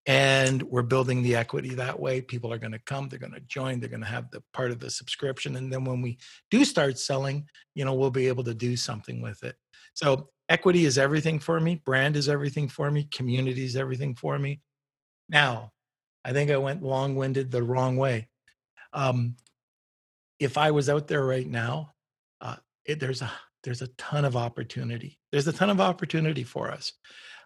[0.05, 3.39] and we're building the equity that way people are going to come they're going to
[3.41, 6.17] join they're going to have the part of the subscription and then when we
[6.51, 9.55] do start selling you know we'll be able to do something with it
[9.93, 14.37] so equity is everything for me brand is everything for me community is everything for
[14.37, 14.59] me
[15.29, 15.71] now
[16.25, 18.27] i think i went long-winded the wrong way
[18.93, 19.35] um,
[20.39, 21.91] if i was out there right now
[22.89, 23.31] it, there's a
[23.63, 25.19] there's a ton of opportunity.
[25.31, 26.93] There's a ton of opportunity for us.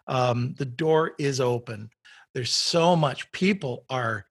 [0.06, 1.90] Um, the door is open.
[2.34, 3.30] There's so much.
[3.32, 4.26] People are.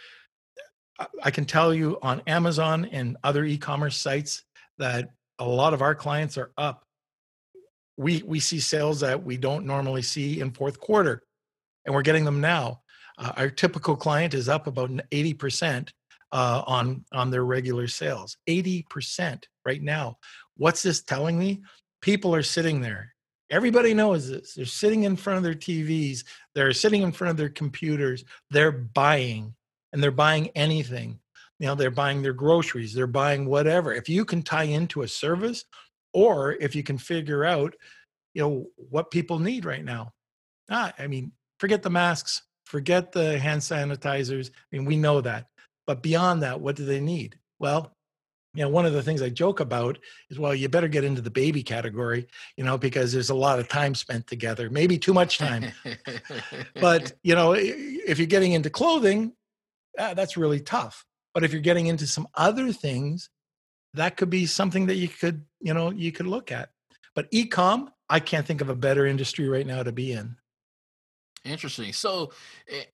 [1.24, 4.44] I can tell you on Amazon and other e-commerce sites
[4.78, 5.10] that
[5.40, 6.86] a lot of our clients are up.
[7.98, 11.24] We we see sales that we don't normally see in fourth quarter,
[11.86, 12.82] and we're getting them now.
[13.18, 15.90] Uh, our typical client is up about 80%
[16.32, 18.38] uh, on on their regular sales.
[18.50, 20.18] 80% right now.
[20.58, 21.62] What's this telling me?
[22.02, 23.14] People are sitting there.
[23.50, 24.56] Everybody knows this.
[24.56, 26.24] They're sitting in front of their TVs.
[26.56, 28.26] They're sitting in front of their computers.
[28.50, 29.54] They're buying,
[29.92, 31.20] and they're buying anything.
[31.60, 32.94] You know, they're buying their groceries.
[32.94, 33.94] They're buying whatever.
[33.94, 35.66] If you can tie into a service,
[36.14, 37.76] or if you can figure out,
[38.34, 40.14] you know, what people need right now.
[40.70, 44.50] Ah, I mean, forget the masks, forget the hand sanitizers.
[44.50, 45.48] I mean, we know that.
[45.86, 47.38] But beyond that, what do they need?
[47.60, 47.94] Well,
[48.56, 49.98] you know, one of the things I joke about
[50.30, 53.60] is, well, you better get into the baby category, you know, because there's a lot
[53.60, 55.72] of time spent together, maybe too much time.
[56.80, 59.34] but, you know, if you're getting into clothing,
[59.98, 61.04] ah, that's really tough.
[61.34, 63.30] But if you're getting into some other things,
[63.94, 66.72] that could be something that you could, you know, you could look at.
[67.16, 70.36] But e-com, I can't think of a better industry right now to be in.
[71.46, 71.92] Interesting.
[71.92, 72.32] So,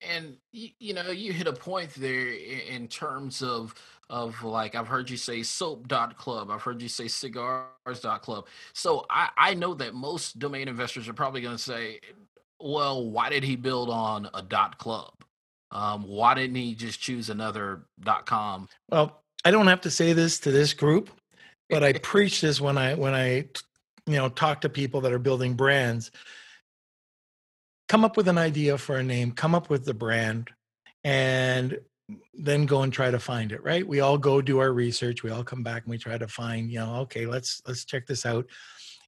[0.02, 3.74] and you know, you hit a point there in terms of
[4.08, 6.50] of like I've heard you say soap dot club.
[6.50, 8.48] I've heard you say cigars dot club.
[8.72, 12.00] So I I know that most domain investors are probably going to say,
[12.58, 15.12] well, why did he build on a dot club?
[15.70, 18.68] Um, why didn't he just choose another dot com?
[18.88, 21.10] Well, I don't have to say this to this group,
[21.68, 23.48] but I preach this when I when I
[24.06, 26.10] you know talk to people that are building brands.
[27.88, 30.50] Come up with an idea for a name, come up with the brand,
[31.02, 31.78] and
[32.34, 33.86] then go and try to find it right?
[33.86, 36.70] We all go do our research we all come back and we try to find
[36.70, 38.46] you know okay let's let's check this out.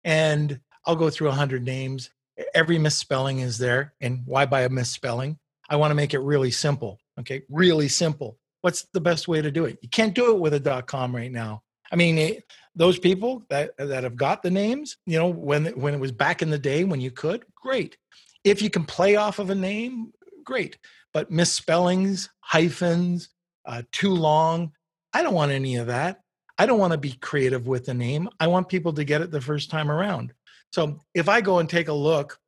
[0.04, 2.10] And i'll go through a 100 names.
[2.54, 5.38] Every misspelling is there and why by a misspelling?
[5.68, 7.42] I want to make it really simple okay?
[7.48, 10.60] Really simple what's the best way to do it you can't do it with a
[10.60, 12.44] dot com right now i mean it,
[12.74, 16.42] those people that that have got the names you know when when it was back
[16.42, 17.96] in the day when you could great
[18.44, 20.12] if you can play off of a name,
[20.44, 20.78] great.
[21.12, 23.28] But misspellings, hyphens,
[23.66, 24.72] uh, too long,
[25.12, 26.20] I don't want any of that.
[26.58, 28.28] I don't want to be creative with the name.
[28.40, 30.32] I want people to get it the first time around.
[30.72, 32.38] So if I go and take a look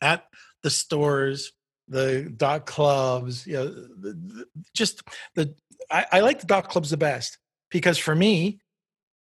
[0.00, 0.24] at
[0.62, 1.52] the stores,
[1.88, 5.02] the dot clubs, you know, the, the, just
[5.34, 5.54] the,
[5.90, 7.38] I, I like the dot clubs the best
[7.70, 8.60] because for me,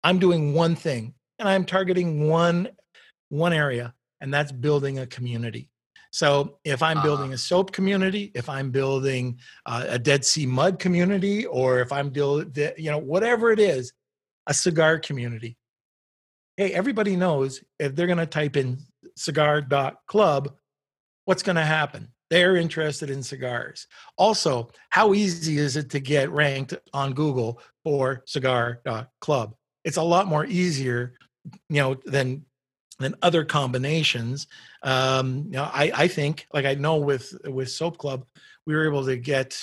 [0.05, 2.69] I'm doing one thing and I'm targeting one
[3.31, 5.69] one area, and that's building a community.
[6.11, 7.35] So if I'm building uh-huh.
[7.35, 12.09] a soap community, if I'm building uh, a Dead Sea mud community, or if I'm
[12.09, 13.93] building, you know, whatever it is,
[14.47, 15.59] a cigar community.
[16.57, 18.79] Hey, everybody knows if they're going to type in
[19.17, 20.55] cigar.club,
[21.27, 22.09] what's going to happen?
[22.31, 23.87] They're interested in cigars.
[24.17, 29.55] Also, how easy is it to get ranked on Google for cigar.club?
[29.85, 31.15] It's a lot more easier,
[31.69, 32.45] you know, than
[32.99, 34.47] than other combinations.
[34.83, 38.25] Um, you know, I, I think, like I know with with Soap Club,
[38.67, 39.59] we were able to get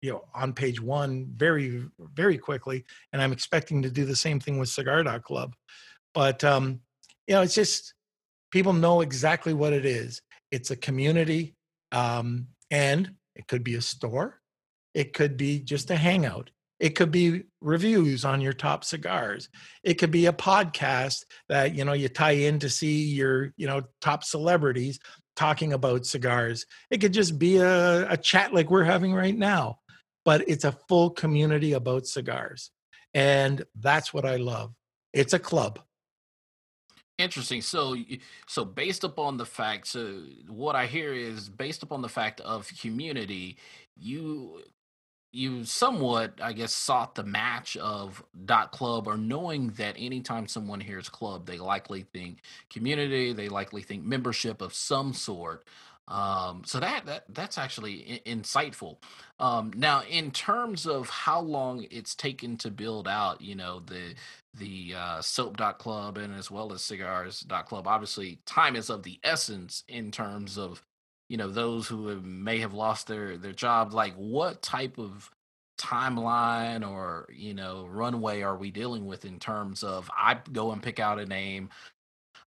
[0.00, 4.40] you know on page one very very quickly, and I'm expecting to do the same
[4.40, 5.54] thing with Cigar Club.
[6.14, 6.80] But um,
[7.26, 7.92] you know, it's just
[8.50, 10.22] people know exactly what it is.
[10.50, 11.55] It's a community,
[11.92, 14.40] um, and it could be a store,
[14.94, 19.48] it could be just a hangout, it could be reviews on your top cigars.
[19.82, 23.66] It could be a podcast that you know you tie in to see your you
[23.66, 24.98] know top celebrities
[25.36, 26.66] talking about cigars.
[26.90, 29.80] It could just be a, a chat like we're having right now,
[30.24, 32.70] but it's a full community about cigars,
[33.14, 34.74] and that's what I love.
[35.14, 35.80] It's a club.
[37.18, 37.62] Interesting.
[37.62, 37.96] So,
[38.46, 42.70] so based upon the fact, so what I hear is based upon the fact of
[42.80, 43.56] community,
[43.96, 44.62] you
[45.32, 50.80] you somewhat, I guess, sought the match of dot club or knowing that anytime someone
[50.80, 52.40] hears club, they likely think
[52.70, 55.66] community, they likely think membership of some sort.
[56.08, 58.98] Um, so that that that's actually I- insightful.
[59.40, 64.14] Um, now, in terms of how long it's taken to build out, you know, the
[64.54, 69.20] the uh, soap club and as well as cigars club, obviously time is of the
[69.24, 70.82] essence in terms of
[71.28, 75.30] you know those who have, may have lost their their job like what type of
[75.78, 80.82] timeline or you know runway are we dealing with in terms of i go and
[80.82, 81.68] pick out a name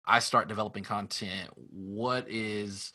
[0.08, 2.94] i start developing content what is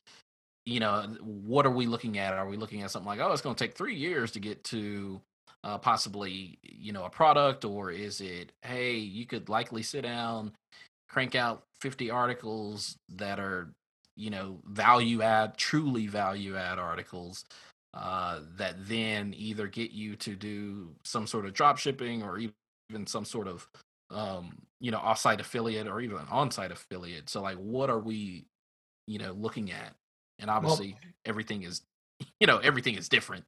[0.66, 2.34] you know what are we looking at?
[2.34, 4.64] Are we looking at something like oh it's going to take three years to get
[4.64, 5.20] to
[5.62, 10.52] uh, possibly you know a product or is it hey you could likely sit down
[11.08, 13.70] crank out 50 articles that are
[14.16, 17.44] you know value add truly value add articles
[17.94, 23.06] uh, that then either get you to do some sort of drop shipping or even
[23.06, 23.68] some sort of
[24.10, 27.30] um, you know offsite affiliate or even an on-site affiliate?
[27.30, 28.44] So like what are we
[29.06, 29.94] you know looking at
[30.38, 31.82] and obviously well, everything is
[32.40, 33.44] you know everything is different.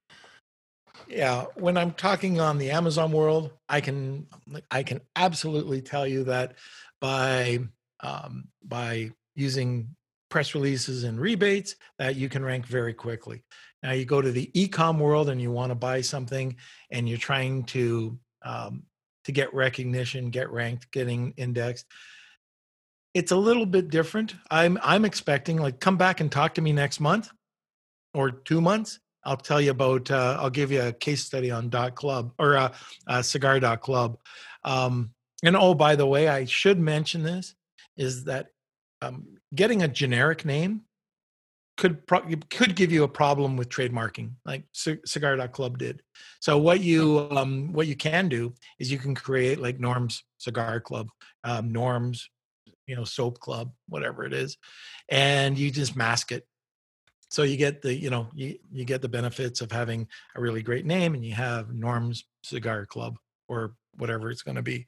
[1.09, 4.26] Yeah when i'm talking on the amazon world i can
[4.70, 6.55] i can absolutely tell you that
[7.01, 7.61] by
[8.01, 9.95] um, by using
[10.28, 13.43] press releases and rebates that you can rank very quickly.
[13.82, 16.57] Now you go to the e-com world and you want to buy something
[16.91, 18.82] and you're trying to um,
[19.24, 21.87] to get recognition get ranked getting indexed
[23.17, 26.73] it's a little bit different i'm i'm expecting like come back and talk to me
[26.73, 27.31] next month
[28.14, 30.09] or two months I'll tell you about.
[30.11, 32.73] Uh, I'll give you a case study on dot club or uh,
[33.09, 34.19] uh, cigar dot club.
[34.64, 35.11] Um,
[35.43, 37.55] and oh, by the way, I should mention this:
[37.97, 38.47] is that
[39.03, 40.83] um, getting a generic name
[41.77, 46.03] could pro- could give you a problem with trademarking, like C- cigar dot club did.
[46.41, 50.81] So what you um, what you can do is you can create like Norms Cigar
[50.81, 51.09] Club,
[51.43, 52.31] um, Norms,
[52.87, 54.57] you know, Soap Club, whatever it is,
[55.09, 56.47] and you just mask it.
[57.28, 60.62] So you get the you know you, you get the benefits of having a really
[60.62, 63.18] great name and you have norm's cigar club
[63.49, 64.87] or whatever it's going to be.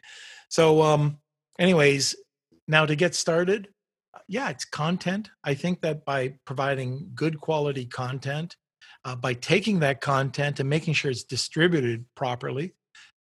[0.49, 1.18] So um
[1.59, 2.14] anyways
[2.68, 3.68] now to get started
[4.14, 5.30] uh, yeah it's content.
[5.42, 8.57] I think that by providing good quality content
[9.05, 12.74] uh, by taking that content and making sure it's distributed properly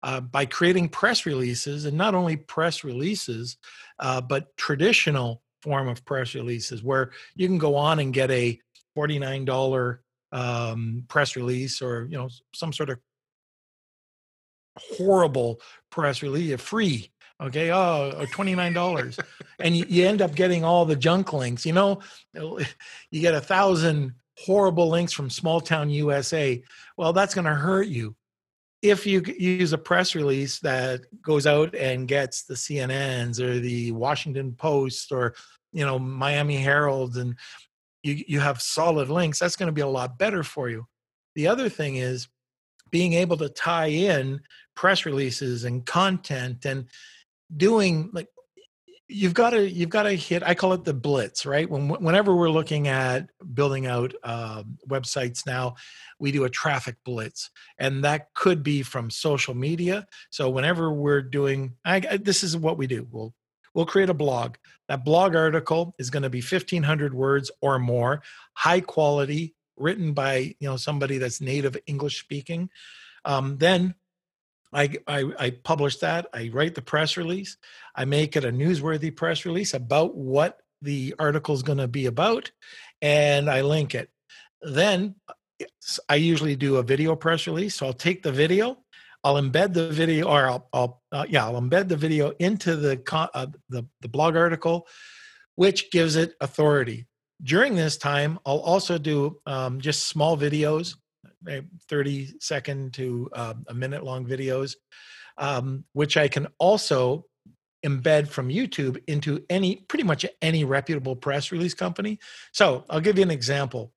[0.03, 3.57] uh, by creating press releases and not only press releases
[3.99, 8.59] uh, but traditional form of press releases where you can go on and get a
[8.97, 9.99] $49
[10.32, 12.99] um, press release or you know some sort of
[14.78, 19.18] horrible press release free okay oh $29
[19.59, 22.01] and you, you end up getting all the junk links you know?
[23.11, 26.62] You get a thousand horrible links from small town usa
[26.97, 28.14] well that's going to hurt you
[28.91, 33.93] if you use a press release that goes out and gets the cnn's or the
[33.93, 35.34] washington post or
[35.72, 37.37] you know miami herald and
[38.07, 40.87] you, you have solid links, that's going to be a lot better for you.
[41.34, 42.28] The other thing is
[42.91, 44.41] being able to tie in
[44.74, 46.87] press releases and content and
[47.57, 48.28] doing like
[49.09, 52.35] you've got to you've got to hit i call it the blitz right when whenever
[52.35, 55.75] we're looking at building out uh, websites now
[56.19, 61.23] we do a traffic blitz and that could be from social media so whenever we're
[61.23, 63.33] doing I, this is what we do we'll
[63.77, 64.57] we'll create a blog.
[64.89, 68.23] That blog article is going to be 1500 words or more,
[68.55, 72.71] high quality, written by you know somebody that's native English speaking.
[73.25, 73.95] Um, then
[74.73, 76.27] I, I, I publish that.
[76.35, 77.57] I write the press release.
[77.95, 82.07] I make it a newsworthy press release about what the article is going to be
[82.07, 82.51] about,
[83.01, 84.11] and I link it.
[84.61, 85.14] Then
[86.09, 87.77] I usually do a video press release.
[87.77, 88.79] So I'll take the video
[89.27, 93.03] I'll embed the video, or I'll, I'll uh, yeah, I'll embed the video into the,
[93.12, 94.87] uh, the the blog article,
[95.57, 97.09] which gives it authority.
[97.43, 100.95] During this time, I'll also do um, just small videos,
[101.89, 104.74] 30 second to uh, a minute long videos,
[105.39, 107.27] um, which I can also
[107.85, 112.18] embed from YouTube into any pretty much any reputable press release company.
[112.53, 113.93] So I'll give you an example.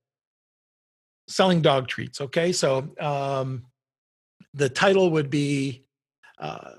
[1.27, 2.21] Selling dog treats.
[2.21, 3.65] Okay, so um,
[4.53, 5.85] the title would be
[6.39, 6.71] uh,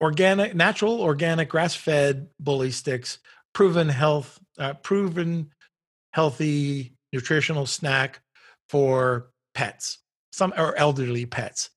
[0.00, 3.18] organic, natural, organic, grass-fed bully sticks,
[3.52, 5.50] proven health, uh, proven
[6.12, 8.20] healthy nutritional snack
[8.68, 9.98] for pets,
[10.32, 11.70] some or elderly pets.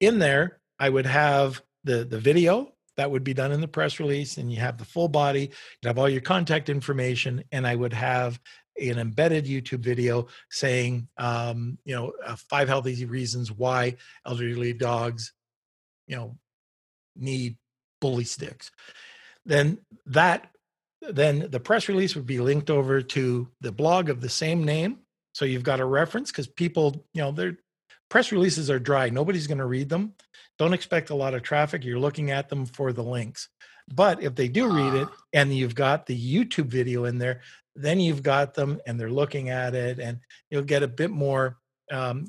[0.00, 3.98] In there, I would have the the video that would be done in the press
[4.00, 5.50] release, and you have the full body,
[5.82, 8.38] you have all your contact information, and I would have
[8.80, 13.96] an embedded YouTube video saying, um, you know, uh, five healthy reasons why
[14.26, 15.32] elderly dogs,
[16.06, 16.36] you know,
[17.16, 17.56] need
[18.00, 18.70] bully sticks.
[19.44, 20.50] Then that,
[21.00, 24.98] then the press release would be linked over to the blog of the same name.
[25.32, 27.56] So you've got a reference because people, you know, their
[28.08, 29.08] press releases are dry.
[29.08, 30.14] Nobody's going to read them.
[30.58, 31.84] Don't expect a lot of traffic.
[31.84, 33.48] You're looking at them for the links.
[33.92, 35.16] But if they do read it ah.
[35.32, 37.40] and you've got the YouTube video in there,
[37.74, 40.18] then you've got them and they're looking at it and
[40.50, 41.56] you'll get a bit more
[41.92, 42.24] um,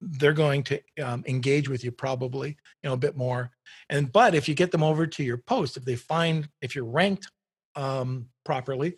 [0.00, 3.50] they're going to um, engage with you probably you know a bit more
[3.90, 6.84] and but if you get them over to your post if they find if you're
[6.84, 7.30] ranked
[7.74, 8.96] um, properly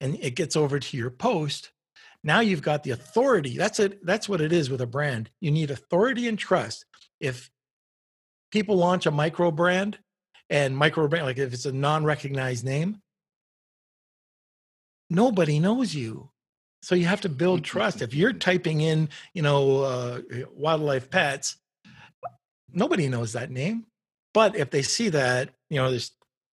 [0.00, 1.70] and it gets over to your post
[2.26, 5.50] now you've got the authority that's it that's what it is with a brand you
[5.50, 6.84] need authority and trust
[7.20, 7.50] if
[8.50, 9.98] people launch a micro brand
[10.50, 13.02] and micro brand, like if it's a non-recognized name,
[15.10, 16.30] nobody knows you.
[16.82, 18.02] So you have to build trust.
[18.02, 20.20] If you're typing in, you know, uh,
[20.52, 21.56] wildlife pets,
[22.72, 23.86] nobody knows that name.
[24.32, 26.12] But if they see that, you know, there's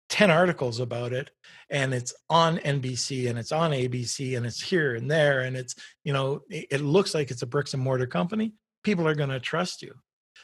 [0.09, 1.31] 10 articles about it
[1.69, 5.75] and it's on NBC and it's on ABC and it's here and there and it's,
[6.03, 9.39] you know, it, looks like it's a bricks and mortar company, people are going to
[9.39, 9.93] trust you.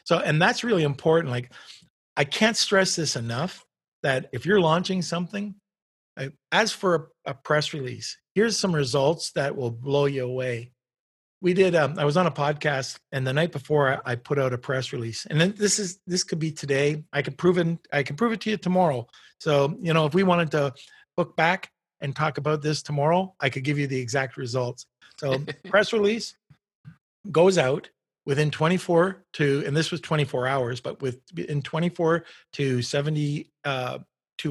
[0.05, 1.31] So, and that's really important.
[1.31, 1.51] Like,
[2.17, 3.63] I can't stress this enough
[4.01, 5.55] that if you're launching something,
[6.51, 10.71] as for a, a press release, here's some results that will blow you away
[11.41, 14.39] we did um, i was on a podcast and the night before I, I, put
[14.39, 17.03] out a press release and then this is this could be today.
[17.13, 19.07] I could prove it i can prove it to you tomorrow.
[19.39, 20.73] So you know if we wanted to
[21.17, 21.71] look back
[22.01, 24.85] and talk about this tomorrow i could give you the exact results.
[25.17, 25.37] So
[25.69, 26.35] press release
[27.31, 27.89] goes out
[28.25, 33.99] within 24 to and this was 24 hours but with in 24 to 72 uh,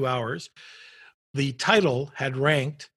[0.05, 0.49] hours
[1.33, 2.89] the title had ranked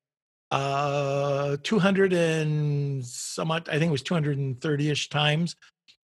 [0.52, 5.56] uh 200 and somewhat i think it was 230ish times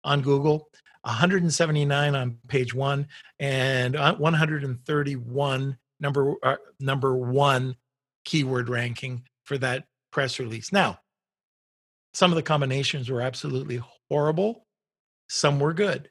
[0.03, 0.69] on google
[1.03, 3.07] 179 on page one
[3.39, 7.75] and uh, 131 number uh, number one
[8.25, 10.73] keyword ranking for that press release.
[10.73, 10.99] Now
[12.17, 13.79] some of the combinations were absolutely
[14.09, 14.65] horrible
[15.29, 16.09] some were good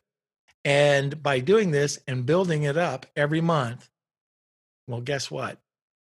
[0.65, 3.89] and by doing this and building it up every month
[4.87, 5.59] well guess what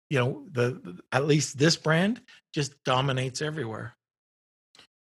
[0.09, 2.21] you know the at least this brand
[2.53, 3.95] just dominates everywhere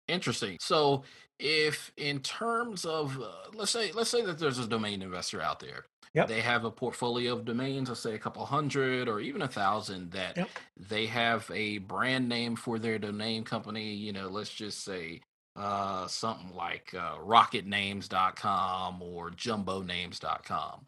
[0.09, 1.03] interesting so
[1.39, 5.61] if in terms of uh, let's say let's say that there's a domain investor out
[5.61, 5.85] there
[6.15, 6.27] yep.
[6.27, 10.11] they have a portfolio of domains let's say a couple hundred or even a thousand
[10.11, 10.49] that yep.
[10.89, 15.21] they have a brand name for their domain company you know let's just say
[15.57, 20.87] uh, something like uh, rocketnames.com or jumbonames.com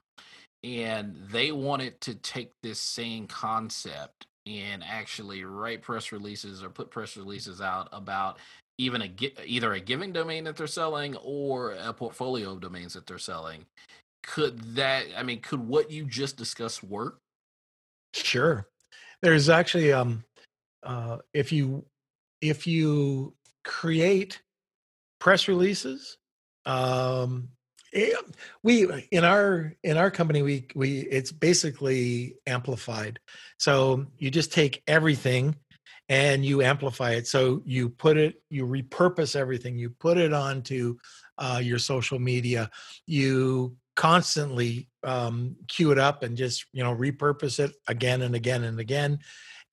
[0.62, 6.90] and they wanted to take this same concept and actually write press releases or put
[6.90, 8.38] press releases out about
[8.78, 9.12] even a
[9.44, 13.66] either a giving domain that they're selling or a portfolio of domains that they're selling.
[14.22, 17.18] Could that i mean could what you just discussed work?
[18.14, 18.66] Sure.
[19.22, 20.24] There's actually um
[20.82, 21.84] uh if you
[22.40, 23.34] if you
[23.64, 24.40] create
[25.18, 26.16] press releases
[26.64, 27.48] um
[27.92, 28.10] Eh,
[28.62, 33.18] we in our in our company we we it's basically amplified.
[33.58, 35.56] So you just take everything
[36.08, 37.26] and you amplify it.
[37.26, 39.76] So you put it you repurpose everything.
[39.76, 40.98] You put it onto
[41.38, 42.70] uh, your social media.
[43.06, 48.62] You constantly um, queue it up and just you know repurpose it again and again
[48.62, 49.18] and again.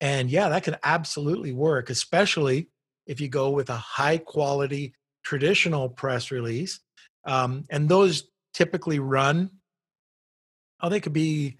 [0.00, 2.68] And yeah that can absolutely work especially
[3.06, 4.94] if you go with a high quality
[5.24, 6.80] traditional press release
[7.28, 8.24] um, and those
[8.54, 9.50] typically run,
[10.80, 11.56] oh, they could be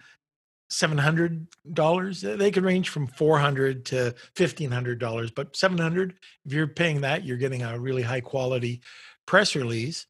[0.71, 6.14] $700 they could range from 400 to $1500 but 700
[6.45, 8.83] if you're paying that you're getting a really high quality
[9.27, 10.07] press release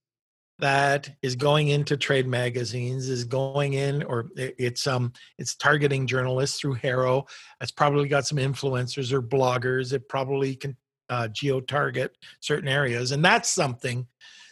[0.59, 6.59] that is going into trade magazines is going in or it's um it's targeting journalists
[6.59, 7.27] through HARO.
[7.61, 10.77] It's probably got some influencers or bloggers it probably can
[11.11, 14.07] uh, geo target certain areas and that's something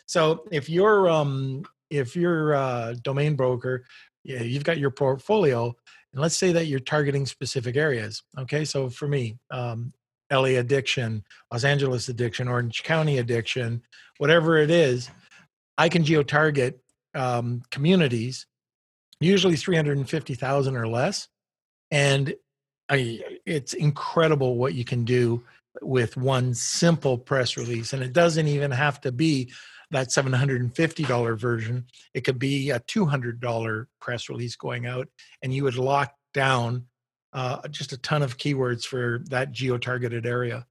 [0.07, 3.85] so if you're um, if you're a domain broker,
[4.25, 5.75] you've got your portfolio,
[6.13, 8.23] and let's say that you're targeting specific areas.
[8.39, 9.93] Okay, so for me, um,
[10.33, 13.83] LA addiction, Los Angeles addiction, Orange County addiction,
[14.19, 15.11] whatever it is,
[15.79, 16.81] I can geo target
[17.15, 18.47] um, communities,
[19.21, 21.29] usually 350,000 or less.
[21.91, 22.35] And
[22.89, 25.43] I, it's incredible what you can do
[25.83, 27.93] with one simple press release.
[27.93, 29.53] And it doesn't even have to be
[29.91, 31.87] that $750 version.
[32.15, 35.09] It could be a $200 press release going out,
[35.43, 36.87] and you would lock down
[37.33, 40.67] uh, just a ton of keywords for that geo targeted area.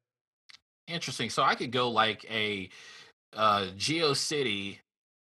[0.87, 1.29] Interesting.
[1.29, 2.69] So I could go like a
[3.33, 4.79] uh, GeoCity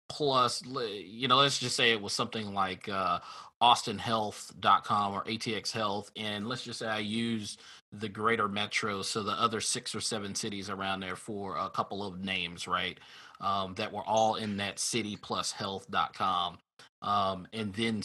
[0.10, 3.20] plus, you know, let's just say it was something like uh,
[3.62, 6.12] austinhealth.com or ATX Health.
[6.16, 7.58] And let's just say I use
[7.92, 12.06] the greater metro, so the other six or seven cities around there for a couple
[12.06, 13.00] of names, right?
[13.42, 16.58] Um, that were all in that city plus health.com
[17.02, 18.02] um, and then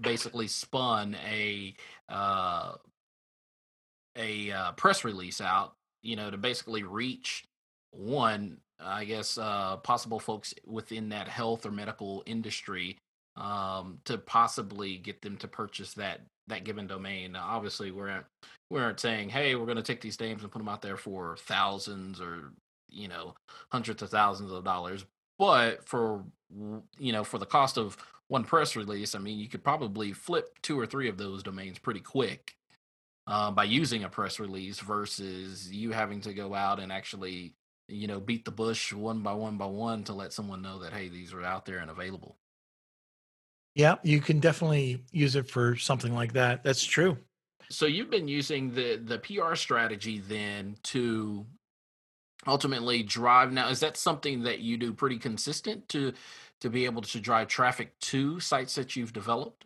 [0.00, 1.74] basically spun a
[2.08, 2.72] uh,
[4.16, 5.72] a uh, press release out
[6.02, 7.44] you know to basically reach
[7.92, 12.98] one i guess uh, possible folks within that health or medical industry
[13.36, 17.32] um, to possibly get them to purchase that that given domain.
[17.32, 18.24] Now, obviously, we're at,
[18.70, 20.96] we aren't saying, "Hey, we're going to take these names and put them out there
[20.96, 22.52] for thousands or
[22.92, 23.34] you know
[23.70, 25.04] hundreds of thousands of dollars
[25.38, 26.24] but for
[26.98, 27.96] you know for the cost of
[28.32, 31.78] one press release, I mean, you could probably flip two or three of those domains
[31.78, 32.56] pretty quick
[33.26, 37.54] uh, by using a press release versus you having to go out and actually
[37.88, 40.92] you know beat the bush one by one by one to let someone know that
[40.92, 42.36] hey these are out there and available.
[43.74, 47.18] Yeah you can definitely use it for something like that that's true.
[47.68, 51.44] So you've been using the the pr strategy then to
[52.46, 53.52] ultimately drive.
[53.52, 56.12] Now is that something that you do pretty consistent to
[56.60, 59.64] to be able to drive traffic to sites that you've developed?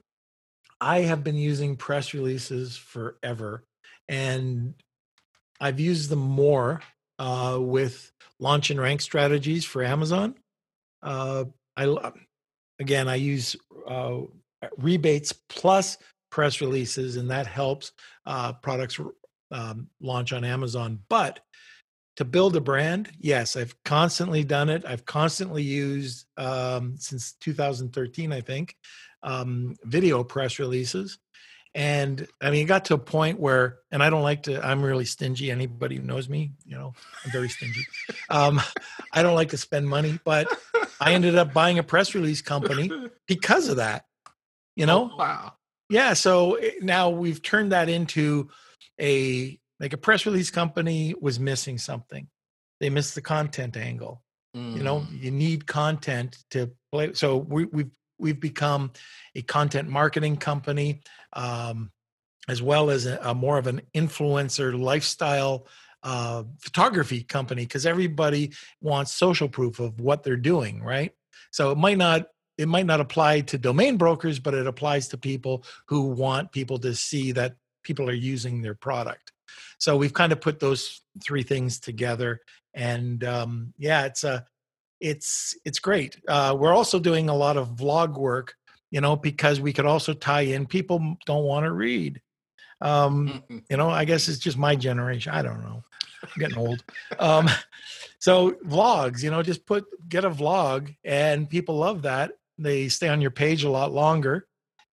[0.81, 3.65] I have been using press releases forever
[4.09, 4.75] and
[5.61, 6.81] i've used them more
[7.19, 10.35] uh, with launch and rank strategies for amazon.
[11.03, 11.45] Uh,
[11.77, 12.13] i
[12.79, 13.57] again i use
[13.89, 14.21] uh,
[14.79, 15.97] rebates plus
[16.31, 17.93] press releases and that helps
[18.27, 19.01] uh, products
[19.51, 21.01] um, launch on amazon.
[21.09, 21.41] But
[22.17, 24.85] to build a brand yes i've constantly done it.
[24.87, 28.77] I've constantly used um, since 2013 i think
[29.23, 31.19] um, video press releases.
[31.75, 34.83] And i mean it got to a point where and i don't like to i'm
[34.83, 35.51] really stingy.
[35.51, 36.95] Anybody who knows me you know
[37.25, 37.85] i'm very stingy.
[38.31, 38.61] Um,
[39.13, 40.49] i don't like to spend money but
[41.01, 42.91] i ended up buying a press release company
[43.27, 44.07] because of that
[44.75, 45.11] you know?
[45.13, 45.53] oh, wow.
[45.91, 48.49] Yeah so eh, now we've turned that into
[49.01, 52.29] a like a press release company was missing something
[52.81, 54.23] they missed the content angle
[54.57, 54.77] mm.
[54.77, 55.23] you know mm.
[55.23, 58.93] you need content to play so we, we've we've become
[59.35, 61.03] a content marketing company
[61.35, 61.91] um,
[62.49, 65.67] as well as a, a, more of an influencer lifestyle
[66.03, 71.13] uh, photography company because everybody wants social proof of what they're doing right
[71.51, 72.27] so it might not
[72.59, 76.79] it might not apply to domain brokers but it applies to people who want people
[76.79, 79.33] to see that people are using their product
[79.79, 82.41] so we've kind of put those three things together,
[82.75, 84.47] and um, yeah, it's a
[85.01, 86.21] it's it's great.
[86.29, 88.55] Uh, we're also doing a lot of vlog work,
[88.91, 90.67] you know, because we could also tie in.
[90.67, 92.21] People don't want to read.
[92.81, 95.33] Um, you know, I guess it's just my generation.
[95.33, 95.83] I don't know.
[96.23, 96.85] I'm getting old.
[97.19, 97.49] Um,
[98.19, 102.33] so vlogs, you know, just put get a vlog, and people love that.
[102.59, 104.47] They stay on your page a lot longer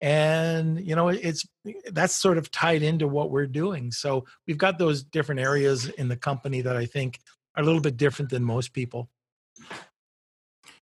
[0.04, 1.48] and you know it's
[1.92, 3.90] that's sort of tied into what we're doing.
[3.90, 7.20] So we've got those different areas in the company that i think
[7.56, 9.10] are a little bit different than most people.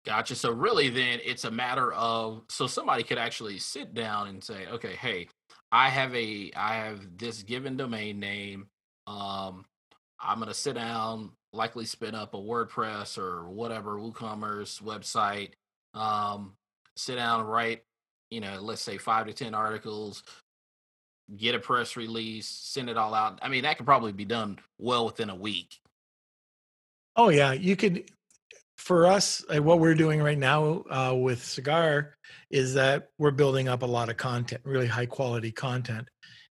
[0.06, 0.36] Gotcha.
[0.36, 4.68] So really then it's a matter of so somebody could actually sit down and say
[4.68, 5.28] okay hey
[5.72, 8.68] i have a i have this given domain name.
[9.08, 9.66] Um
[10.20, 15.54] i'm going to sit down likely spin up a wordpress or whatever woocommerce website
[15.94, 16.54] um
[16.96, 17.84] sit down write
[18.30, 20.24] you know, let's say five to 10 articles,
[21.36, 23.40] get a press release, send it all out.
[23.42, 25.80] I mean, that could probably be done well within a week.
[27.16, 27.52] Oh, yeah.
[27.54, 28.10] You could,
[28.78, 32.16] for us, what we're doing right now uh, with Cigar
[32.50, 36.08] is that we're building up a lot of content, really high quality content.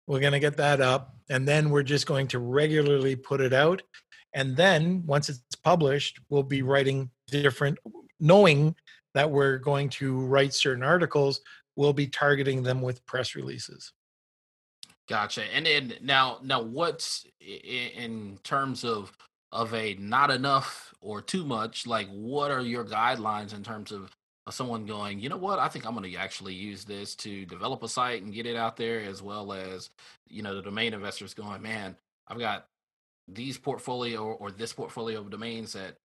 [0.06, 3.52] We're going to get that up, and then we're just going to regularly put it
[3.52, 3.82] out.
[4.34, 7.78] And then once it's published, we'll be writing different,
[8.20, 8.74] knowing
[9.14, 11.40] that we're going to write certain articles
[11.76, 13.92] we'll be targeting them with press releases.
[15.08, 15.44] Gotcha.
[15.54, 19.12] And then now, now what's in terms of
[19.52, 21.86] of a not enough or too much?
[21.86, 24.10] Like, what are your guidelines in terms of,
[24.50, 25.20] someone going?
[25.20, 25.58] You know what?
[25.58, 28.56] I think I'm going to actually use this to develop a site and get it
[28.56, 29.88] out there, as well as
[30.28, 31.96] you know the domain investors going, man,
[32.28, 32.66] I've got
[33.26, 35.96] these portfolio or this portfolio of domains that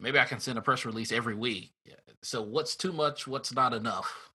[0.00, 1.70] maybe I can send a press release every week.
[2.20, 3.28] So, what's too much?
[3.28, 4.32] What's not enough?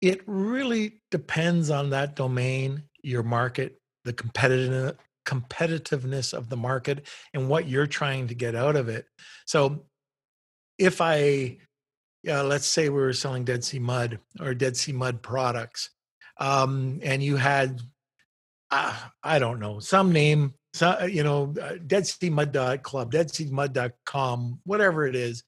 [0.00, 7.48] It really depends on that domain, your market, the competitive competitiveness of the market and
[7.48, 9.06] what you're trying to get out of it.
[9.44, 9.86] So
[10.78, 11.58] if I
[12.26, 15.90] yeah, let's say we were selling Dead Sea Mud or Dead Sea Mud products,
[16.38, 17.80] um, and you had,
[18.72, 23.32] uh, I don't know, some name, so, you know, uh, Dead Sea Mud Club, Dead
[23.32, 25.44] Sea Mud.com, whatever it is,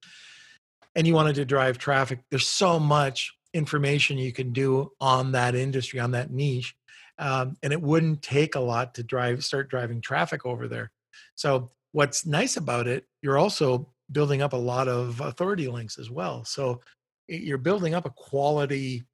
[0.95, 2.21] and you wanted to drive traffic.
[2.31, 6.75] There's so much information you can do on that industry on that niche
[7.19, 10.91] um, and it wouldn't take a lot to drive start driving traffic over there.
[11.35, 16.11] So what's nice about it you're also building up a lot of authority links as
[16.11, 16.45] well.
[16.45, 16.81] So
[17.27, 19.05] you're building up a quality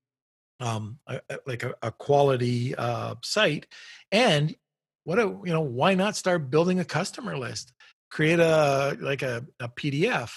[0.60, 3.66] um, a, like a, a quality uh, site
[4.12, 4.54] and
[5.04, 7.72] what a you know why not start building a customer list?
[8.10, 10.30] Create a like a, a pdf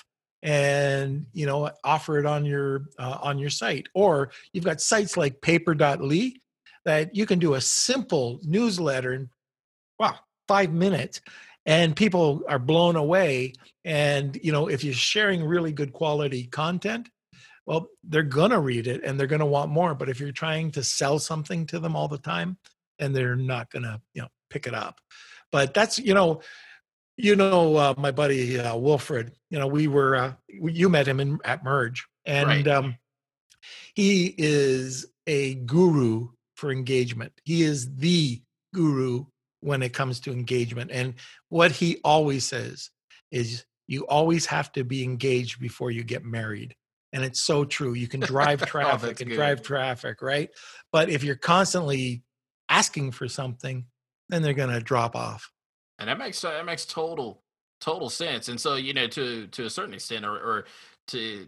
[0.43, 3.87] and you know offer it on your uh, on your site.
[3.93, 6.41] Or you've got sites like paper.li
[6.85, 9.29] that you can do a simple newsletter in
[9.99, 10.15] wow
[10.47, 11.21] five minutes
[11.65, 13.53] and people are blown away.
[13.83, 17.09] And you know if you're sharing really good quality content
[17.65, 19.95] well they're going to read it and they're going to want more.
[19.95, 22.57] But if you're trying to sell something to them all the time
[22.99, 24.99] and they're not going to you know pick it up.
[25.51, 26.41] But that's you know
[27.17, 31.19] you know uh, my buddy uh, wilfred you know we were uh, you met him
[31.19, 32.67] in, at merge and right.
[32.67, 32.95] um,
[33.95, 38.41] he is a guru for engagement he is the
[38.73, 39.25] guru
[39.61, 41.15] when it comes to engagement and
[41.49, 42.91] what he always says
[43.31, 46.75] is you always have to be engaged before you get married
[47.13, 49.35] and it's so true you can drive oh, traffic oh, and good.
[49.35, 50.49] drive traffic right
[50.91, 52.21] but if you're constantly
[52.69, 53.85] asking for something
[54.29, 55.51] then they're going to drop off
[55.99, 57.41] and that makes that makes total
[57.79, 58.49] total sense.
[58.49, 60.65] And so you know to to a certain extent or, or
[61.09, 61.47] to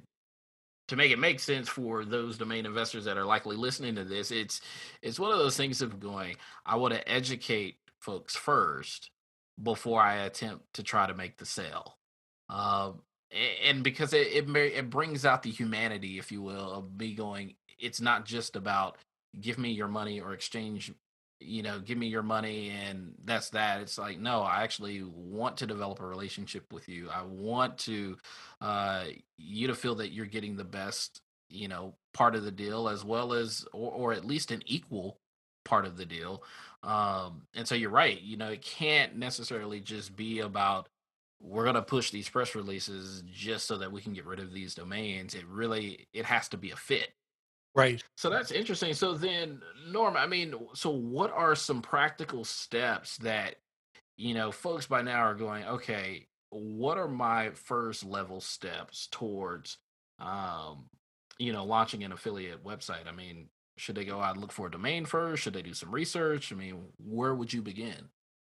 [0.89, 4.31] to make it make sense for those domain investors that are likely listening to this
[4.31, 4.59] it's
[5.03, 6.35] it's one of those things of going
[6.65, 9.11] i want to educate folks first
[9.61, 11.97] before i attempt to try to make the sale.
[12.49, 13.01] Um,
[13.63, 17.53] and because it, it it brings out the humanity if you will of me going
[17.77, 18.97] it's not just about
[19.39, 20.91] give me your money or exchange
[21.39, 23.81] you know, give me your money and that's that.
[23.81, 27.09] It's like, no, I actually want to develop a relationship with you.
[27.09, 28.17] I want to
[28.61, 29.05] uh
[29.37, 33.05] you to feel that you're getting the best, you know, part of the deal as
[33.05, 35.17] well as or, or at least an equal
[35.63, 36.43] part of the deal.
[36.83, 40.89] Um and so you're right, you know, it can't necessarily just be about
[41.41, 44.51] we're going to push these press releases just so that we can get rid of
[44.51, 45.35] these domains.
[45.35, 47.11] It really it has to be a fit
[47.75, 48.03] Right.
[48.17, 48.93] So that's interesting.
[48.93, 53.55] So then, Norm, I mean, so what are some practical steps that,
[54.17, 59.77] you know, folks by now are going, okay, what are my first level steps towards,
[60.19, 60.85] um,
[61.37, 63.07] you know, launching an affiliate website?
[63.07, 63.47] I mean,
[63.77, 65.43] should they go out and look for a domain first?
[65.43, 66.51] Should they do some research?
[66.51, 68.09] I mean, where would you begin?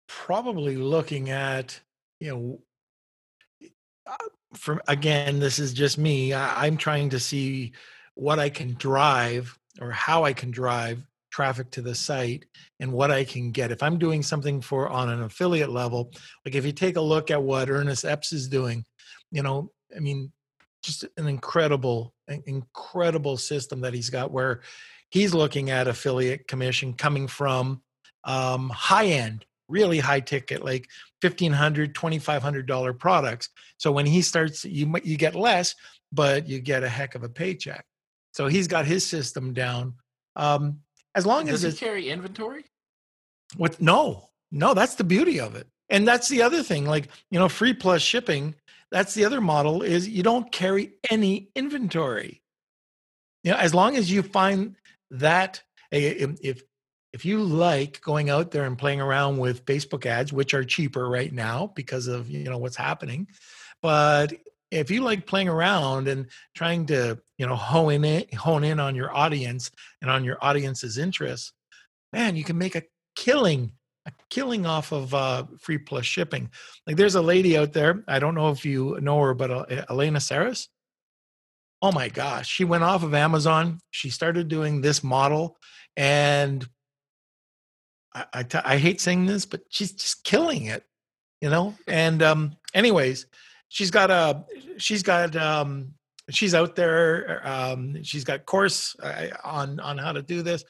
[0.09, 1.81] Probably looking at,
[2.21, 2.61] you know,
[4.55, 6.33] from again, this is just me.
[6.33, 7.73] I, I'm trying to see
[8.17, 12.47] what I can drive or how I can drive traffic to the site
[12.81, 13.71] and what I can get.
[13.71, 16.11] If I'm doing something for on an affiliate level,
[16.45, 18.85] like if you take a look at what Ernest Epps is doing,
[19.31, 20.33] you know, I mean,
[20.83, 22.15] just an incredible,
[22.47, 24.63] incredible system that he's got where
[25.11, 27.83] he's looking at affiliate commission coming from
[28.25, 30.89] um, high end, really high ticket, like
[31.23, 33.51] $1,500, $2,500 products.
[33.77, 35.75] So when he starts, you, you get less,
[36.13, 37.85] but you get a heck of a paycheck.
[38.37, 39.95] So he's got his system down.
[40.37, 40.81] Um,
[41.15, 42.67] as long Does as he carry inventory?
[43.57, 45.67] With no, no, that's the beauty of it.
[45.89, 48.55] And that's the other thing, like you know, free plus shipping.
[48.93, 52.43] That's the other model is you don't carry any inventory.
[53.43, 54.77] You know, as long as you find
[55.13, 56.63] that if
[57.15, 61.09] if you like going out there and playing around with Facebook ads, which are cheaper
[61.09, 63.29] right now because of you know what's happening,
[63.81, 64.35] but
[64.71, 68.95] if you like playing around and trying to you know hone in hone in on
[68.95, 69.71] your audience
[70.01, 71.53] and on your audience's interests
[72.13, 72.83] man you can make a
[73.15, 73.73] killing
[74.07, 76.49] a killing off of uh, free plus shipping.
[76.87, 79.85] Like there's a lady out there i don't know if you know her but uh,
[79.91, 80.69] elena saris
[81.83, 85.57] oh my gosh she went off of amazon she started doing this model
[85.97, 86.67] and
[88.15, 90.85] I, I, t- I hate saying this but she's just killing it
[91.41, 91.75] you know?
[91.87, 93.27] And um anyways
[93.69, 94.45] she's got a
[94.79, 95.95] she's got um
[96.31, 100.65] she's out there um she's got course uh, on on how to do this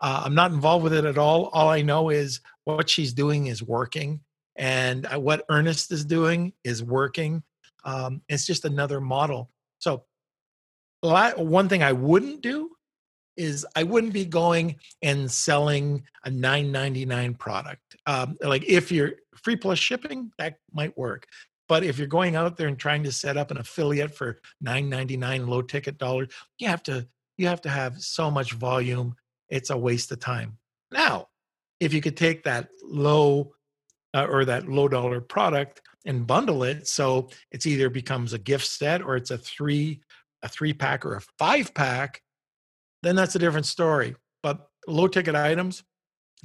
[0.00, 3.46] uh, i'm not involved with it at all all i know is what she's doing
[3.46, 4.20] is working
[4.56, 7.42] and uh, what ernest is doing is working
[7.84, 10.04] um it's just another model so
[11.00, 12.70] one thing i wouldn't do
[13.36, 17.96] is I wouldn't be going and selling a 9.99 product.
[18.06, 21.26] Um, like if you're free plus shipping, that might work.
[21.68, 25.48] But if you're going out there and trying to set up an affiliate for 9.99
[25.48, 27.06] low ticket dollars, you have to
[27.38, 29.14] you have to have so much volume.
[29.48, 30.58] It's a waste of time.
[30.90, 31.28] Now,
[31.80, 33.54] if you could take that low
[34.14, 38.66] uh, or that low dollar product and bundle it so it's either becomes a gift
[38.66, 40.02] set or it's a three
[40.42, 42.20] a three pack or a five pack,
[43.02, 44.14] then that's a different story.
[44.42, 45.84] But low ticket items,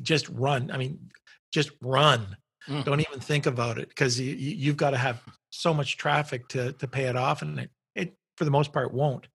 [0.02, 0.72] just run.
[0.72, 1.10] I mean,
[1.52, 2.38] just run.
[2.68, 2.84] Mm.
[2.84, 6.74] Don't even think about it because you, you've got to have so much traffic to
[6.74, 9.28] to pay it off, and it, it for the most part won't.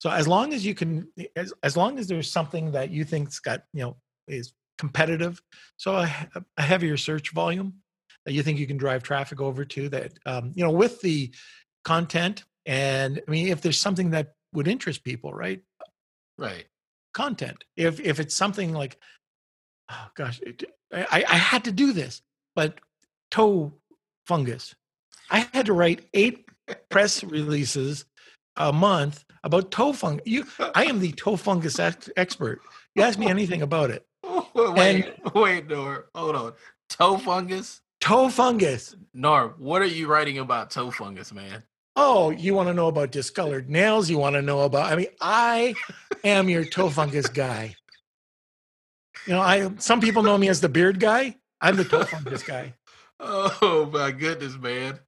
[0.00, 3.38] So as long as you can, as, as long as there's something that you think's
[3.40, 3.96] got you know
[4.28, 5.40] is competitive,
[5.76, 7.74] so a, a heavier search volume
[8.26, 11.32] that you think you can drive traffic over to that um, you know with the
[11.84, 15.60] content and I mean if there's something that would interest people, right?
[16.38, 16.66] Right.
[17.12, 17.64] Content.
[17.76, 18.98] If if it's something like,
[19.90, 22.22] oh gosh, it, I, I had to do this
[22.54, 22.80] but
[23.30, 23.72] toe
[24.26, 24.74] fungus.
[25.30, 26.46] I had to write eight
[26.88, 28.04] press releases
[28.56, 30.22] a month about toe fungus.
[30.26, 32.60] You, I am the toe fungus ex- expert.
[32.94, 34.06] You ask me anything about it.
[34.54, 36.52] wait, and, wait, Nor, hold on.
[36.88, 37.80] Toe fungus?
[38.00, 38.96] Toe fungus.
[39.12, 41.62] Nor, what are you writing about toe fungus, man?
[41.96, 44.10] Oh, you want to know about discolored nails?
[44.10, 44.92] You want to know about?
[44.92, 45.74] I mean, I
[46.24, 47.76] am your toe fungus guy.
[49.26, 51.36] You know, I some people know me as the beard guy.
[51.60, 52.74] I'm the toe fungus guy.
[53.20, 54.98] Oh my goodness, man!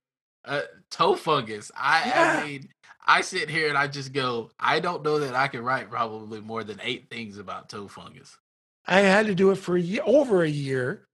[0.44, 1.72] Uh, toe fungus.
[1.76, 2.40] I, yeah.
[2.40, 2.68] I mean,
[3.04, 4.50] I sit here and I just go.
[4.58, 8.38] I don't know that I can write probably more than eight things about toe fungus.
[8.86, 11.06] I had to do it for a year, over a year,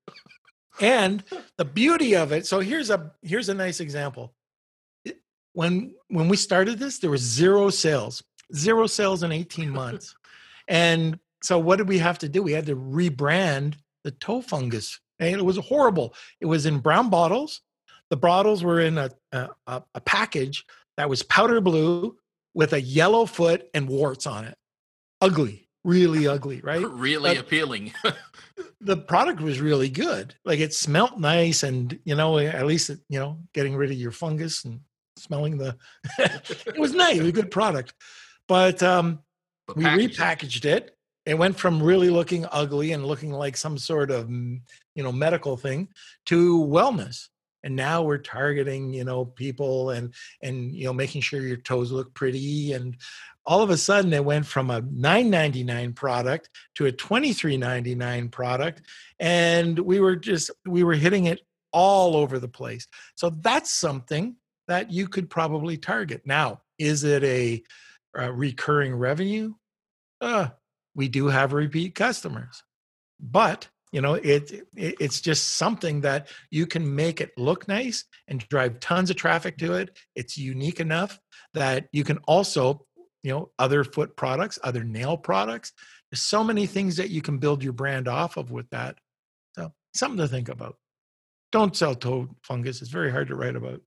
[0.80, 1.22] and
[1.58, 2.46] the beauty of it.
[2.46, 4.34] So here's a here's a nice example.
[5.54, 8.22] When when we started this, there was zero sales,
[8.54, 10.14] zero sales in 18 months,
[10.68, 12.42] and so what did we have to do?
[12.42, 13.74] We had to rebrand
[14.04, 14.98] the toe fungus.
[15.22, 16.14] And it was horrible.
[16.40, 17.60] It was in brown bottles.
[18.10, 20.64] The bottles were in a, a, a package
[20.96, 22.16] that was powder blue
[22.54, 24.56] with a yellow foot and warts on it.
[25.20, 26.84] Ugly, really ugly, right?
[26.86, 27.92] really but appealing.
[28.80, 30.34] the product was really good.
[30.44, 34.10] Like it smelt nice, and you know, at least you know, getting rid of your
[34.10, 34.80] fungus and
[35.16, 35.76] smelling the.
[36.18, 37.16] it was nice.
[37.16, 37.94] It was a good product,
[38.48, 39.20] but um,
[39.66, 44.10] but we repackaged it it went from really looking ugly and looking like some sort
[44.10, 44.62] of you
[44.96, 45.88] know medical thing
[46.26, 47.28] to wellness.
[47.64, 50.12] And now we're targeting you know people and
[50.42, 52.72] and you know making sure your toes look pretty.
[52.72, 52.96] And
[53.44, 58.82] all of a sudden it went from a 9.99 product to a 23.99 product.
[59.18, 61.40] And we were just we were hitting it
[61.72, 62.86] all over the place.
[63.14, 64.36] So that's something
[64.68, 66.22] that you could probably target.
[66.24, 67.62] Now is it a,
[68.16, 69.54] a recurring revenue?
[70.20, 70.48] Uh,
[70.94, 72.62] we do have repeat customers.
[73.20, 78.04] But you know it, it, it's just something that you can make it look nice
[78.26, 79.96] and drive tons of traffic to it.
[80.16, 81.20] It's unique enough
[81.54, 82.86] that you can also
[83.22, 85.72] you know other foot products other nail products
[86.10, 88.98] there's so many things that you can build your brand off of with that.
[89.56, 90.76] So something to think about.
[91.52, 93.80] Don't sell toe fungus it's very hard to write about.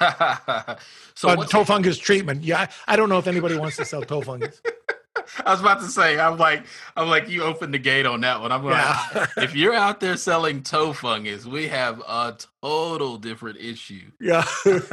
[1.14, 4.20] So toe fungus treatment yeah I, I don't know if anybody wants to sell toe
[4.20, 4.62] fungus
[5.44, 6.64] I was about to say, I'm like,
[6.96, 8.52] I'm like, you opened the gate on that one.
[8.52, 9.26] I'm like, yeah.
[9.42, 14.10] if you're out there selling toe fungus, we have a total different issue.
[14.20, 14.44] Yeah.
[14.64, 14.90] that's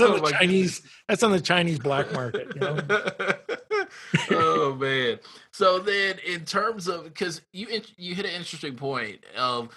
[0.00, 0.82] on oh the Chinese.
[1.08, 2.48] That's on the Chinese black market.
[2.54, 2.78] You know?
[4.30, 5.18] oh man.
[5.52, 9.68] So then, in terms of, because you you hit an interesting point of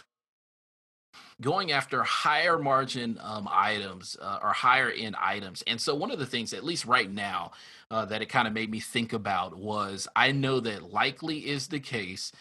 [1.42, 5.64] going after higher margin um, items uh, or higher end items.
[5.68, 7.52] And so, one of the things, at least right now,
[7.92, 11.68] uh, that it kind of made me think about was I know that likely is
[11.68, 12.32] the case.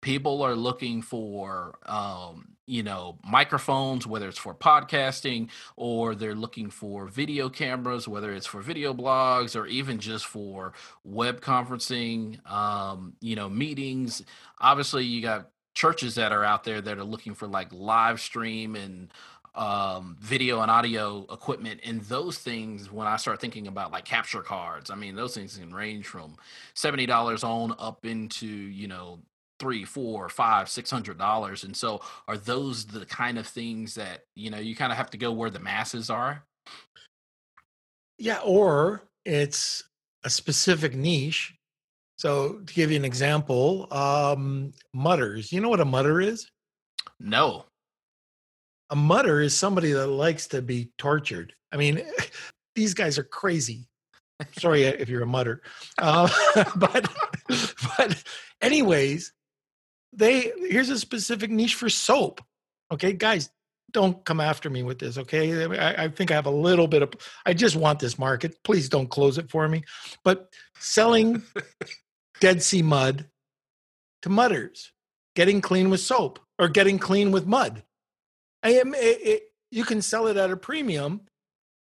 [0.00, 6.70] People are looking for, um, you know, microphones, whether it's for podcasting or they're looking
[6.70, 13.14] for video cameras, whether it's for video blogs or even just for web conferencing, um,
[13.20, 14.22] you know, meetings.
[14.60, 18.74] Obviously, you got churches that are out there that are looking for like live stream
[18.74, 19.12] and
[19.54, 24.42] um, video and audio equipment and those things when i start thinking about like capture
[24.42, 26.36] cards i mean those things can range from
[26.74, 29.20] $70 on up into you know
[29.58, 34.24] three four five six hundred dollars and so are those the kind of things that
[34.34, 36.44] you know you kind of have to go where the masses are?
[38.18, 39.84] Yeah or it's
[40.24, 41.54] a specific niche
[42.16, 45.52] so to give you an example, um, mudders.
[45.52, 46.50] You know what a mudder is?
[47.20, 47.66] No.
[48.90, 51.54] A mudder is somebody that likes to be tortured.
[51.72, 52.02] I mean,
[52.74, 53.88] these guys are crazy.
[54.58, 55.62] Sorry if you're a mudder,
[55.96, 56.28] uh,
[56.76, 57.10] but
[57.96, 58.22] but
[58.60, 59.32] anyways,
[60.12, 62.42] they here's a specific niche for soap.
[62.92, 63.48] Okay, guys,
[63.92, 65.16] don't come after me with this.
[65.16, 67.14] Okay, I, I think I have a little bit of.
[67.46, 68.62] I just want this market.
[68.62, 69.84] Please don't close it for me.
[70.22, 71.42] But selling
[72.40, 73.26] Dead Sea mud
[74.22, 74.92] to mudders,
[75.34, 77.82] getting clean with soap or getting clean with mud.
[78.62, 81.22] I am, it, it, you can sell it at a premium.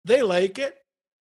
[0.05, 0.77] They like it.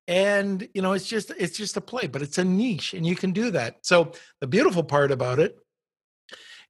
[0.06, 3.14] And you know, it's just it's just a play, but it's a niche, and you
[3.14, 3.76] can do that.
[3.82, 5.58] So the beautiful part about it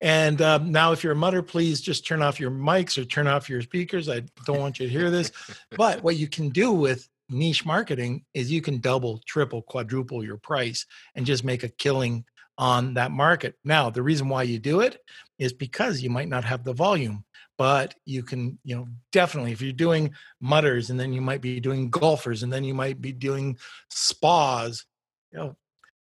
[0.00, 3.26] and um, now, if you're a mudder, please just turn off your mics or turn
[3.26, 4.08] off your speakers.
[4.08, 5.32] I don't want you to hear this.
[5.76, 10.38] but what you can do with niche marketing is you can double, triple, quadruple your
[10.38, 12.24] price and just make a killing
[12.58, 13.54] on that market.
[13.64, 15.00] Now, the reason why you do it
[15.38, 17.24] is because you might not have the volume,
[17.56, 21.60] but you can, you know, definitely if you're doing mudders and then you might be
[21.60, 23.56] doing golfers and then you might be doing
[23.88, 24.84] spas,
[25.32, 25.56] you know,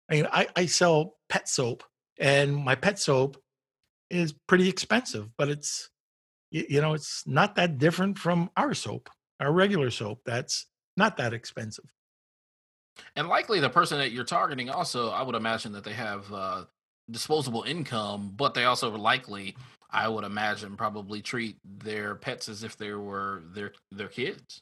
[0.09, 1.83] I mean, I, I sell pet soap
[2.17, 3.37] and my pet soap
[4.09, 5.89] is pretty expensive, but it's
[6.49, 10.21] you, know, it's not that different from our soap, our regular soap.
[10.25, 11.85] That's not that expensive.
[13.15, 16.65] And likely the person that you're targeting also, I would imagine that they have uh,
[17.09, 19.55] disposable income, but they also likely,
[19.91, 24.61] I would imagine, probably treat their pets as if they were their their kids.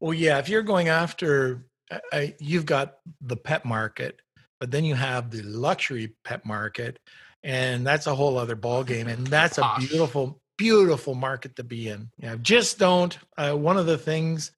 [0.00, 1.64] Well, yeah, if you're going after,
[2.12, 4.20] I, you've got the pet market,
[4.60, 6.98] but then you have the luxury pet market,
[7.42, 11.88] and that's a whole other ball game, and that's a beautiful, beautiful market to be
[11.88, 12.10] in.
[12.18, 13.16] Yeah, just don't.
[13.36, 14.52] Uh, one of the things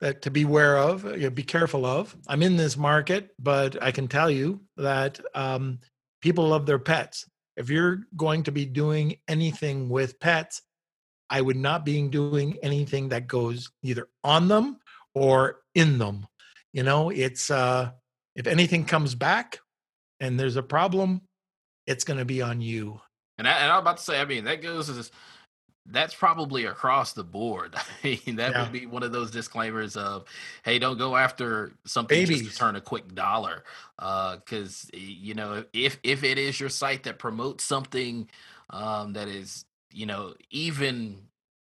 [0.00, 2.16] that to be aware of, you know, be careful of.
[2.26, 5.80] I'm in this market, but I can tell you that um,
[6.22, 7.28] people love their pets.
[7.56, 10.62] If you're going to be doing anything with pets,
[11.28, 14.78] I would not be doing anything that goes either on them
[15.14, 16.26] or in them.
[16.72, 17.90] You know, it's uh,
[18.34, 19.60] if anything comes back
[20.18, 21.22] and there's a problem,
[21.86, 23.00] it's going to be on you.
[23.38, 25.10] And, I, I'm about to say, I mean, that goes as
[25.86, 27.74] that's probably across the board.
[28.04, 28.62] I mean, that yeah.
[28.62, 30.24] would be one of those disclaimers of,
[30.64, 32.42] hey, don't go after something Babies.
[32.42, 33.64] just to turn a quick dollar.
[33.98, 38.28] Because uh, you know, if if it is your site that promotes something
[38.70, 41.18] um, that is, you know, even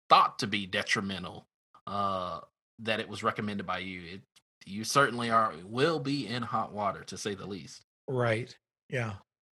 [0.09, 1.45] thought to be detrimental,
[1.87, 2.39] uh,
[2.79, 4.21] that it was recommended by you, it,
[4.65, 7.83] you certainly are will be in hot water to say the least.
[8.07, 8.55] Right.
[8.89, 9.13] Yeah.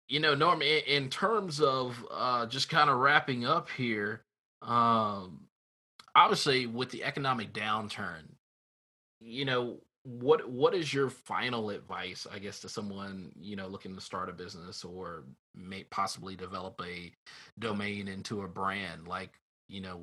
[0.09, 4.23] You know, Norm, in, in terms of uh, just kind of wrapping up here,
[4.63, 5.47] um,
[6.15, 8.25] obviously, with the economic downturn,
[9.21, 13.95] you know what what is your final advice i guess to someone you know looking
[13.95, 17.13] to start a business or may possibly develop a
[17.59, 19.07] domain into a brand?
[19.07, 19.39] Like
[19.69, 20.01] you know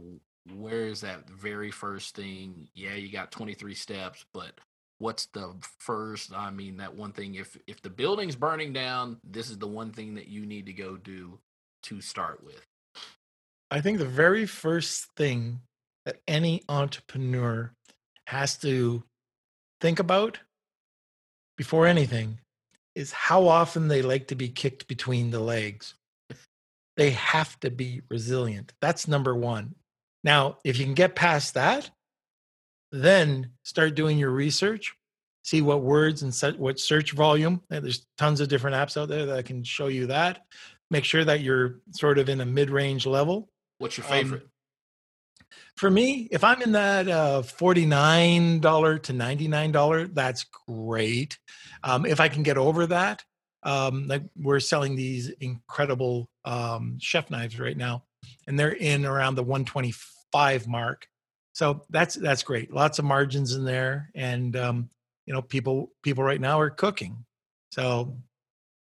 [0.55, 2.67] where is that very first thing?
[2.73, 4.59] Yeah you got 23 steps but
[4.99, 9.49] what's the first i mean that one thing if if the building's burning down this
[9.49, 11.37] is the one thing that you need to go do
[11.83, 12.66] to start with
[13.69, 15.59] I think the very first thing
[16.05, 17.71] that any entrepreneur
[18.27, 19.03] has to
[19.81, 20.39] think about
[21.57, 22.39] before anything
[22.95, 25.95] is how often they like to be kicked between the legs.
[26.95, 28.73] They have to be resilient.
[28.81, 29.75] That's number one.
[30.23, 31.89] Now, if you can get past that,
[32.91, 34.95] then start doing your research,
[35.43, 37.61] see what words and set, what search volume.
[37.69, 40.45] Eh, there's tons of different apps out there that can show you that.
[40.89, 43.49] Make sure that you're sort of in a mid range level
[43.79, 44.41] What's your um, favorite?
[44.43, 44.49] Um,
[45.75, 48.61] for me, if I'm in that uh, $49
[49.03, 51.37] to $99, that's great.
[51.83, 53.23] Um, if I can get over that,
[53.63, 58.03] um, like we're selling these incredible um, chef knives right now,
[58.47, 61.07] and they're in around the 125 mark.
[61.53, 62.71] So that's that's great.
[62.71, 64.89] Lots of margins in there, and um,
[65.25, 67.25] you know, people people right now are cooking,
[67.71, 68.15] so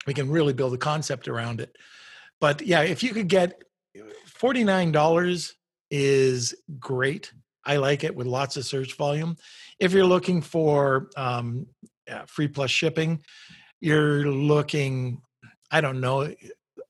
[0.06, 1.74] we can really build a concept around it.
[2.40, 3.62] But yeah, if you could get
[4.38, 5.52] $49
[5.90, 7.32] is great.
[7.64, 9.36] I like it with lots of search volume.
[9.78, 11.66] If you're looking for um,
[12.06, 13.22] yeah, free plus shipping,
[13.80, 15.20] you're looking,
[15.70, 16.32] I don't know,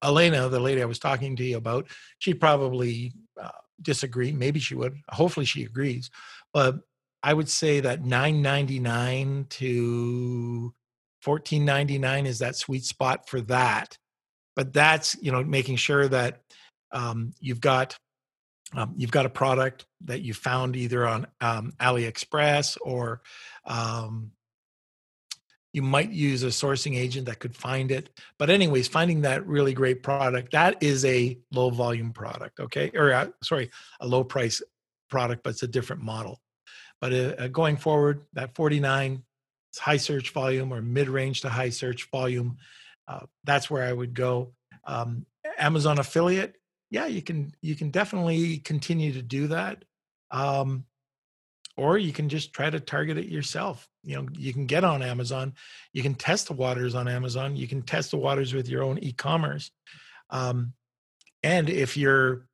[0.03, 1.87] Elena, the lady I was talking to you about,
[2.19, 3.49] she'd probably uh,
[3.81, 4.33] disagree.
[4.33, 4.97] Maybe she would.
[5.09, 6.11] Hopefully she agrees.
[6.53, 6.81] But
[7.23, 10.75] I would say that 9.99 to
[11.25, 13.99] 14.99 is that sweet spot for that.
[14.55, 16.43] But that's, you know, making sure that
[16.93, 17.97] um, you've got
[18.75, 23.23] um, you've got a product that you found either on um, AliExpress or
[23.65, 24.33] um,
[25.73, 28.11] you might use a sourcing agent that could find it.
[28.39, 33.13] But anyways, finding that really great product that is a low volume product, okay, or
[33.13, 33.71] uh, sorry,
[34.01, 34.63] a low price
[35.11, 36.41] product, but it's a different model.
[37.01, 39.23] But uh, uh going forward, that 49
[39.79, 42.57] high search volume or mid range to high search volume.
[43.07, 44.53] Uh, that's where I would go.
[44.85, 45.27] Um,
[45.59, 46.57] Amazon affiliate
[46.97, 49.85] yeah, you can you can definitely continue to do that.
[50.31, 50.87] Um,
[51.77, 53.87] or you can just try to target it yourself.
[54.03, 55.53] You know, you can get on Amazon,
[55.93, 58.99] you can test the waters on Amazon, you can test the waters with your own
[59.01, 59.71] e-commerce.
[60.31, 60.73] Um,
[61.43, 62.47] and if you're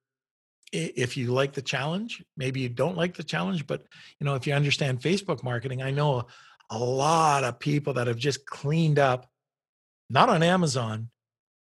[0.72, 3.86] if you like the challenge, maybe you don't like the challenge, but
[4.18, 6.26] you know, if you understand Facebook marketing, I know a,
[6.70, 9.30] a lot of people that have just cleaned up,
[10.10, 11.10] not on Amazon,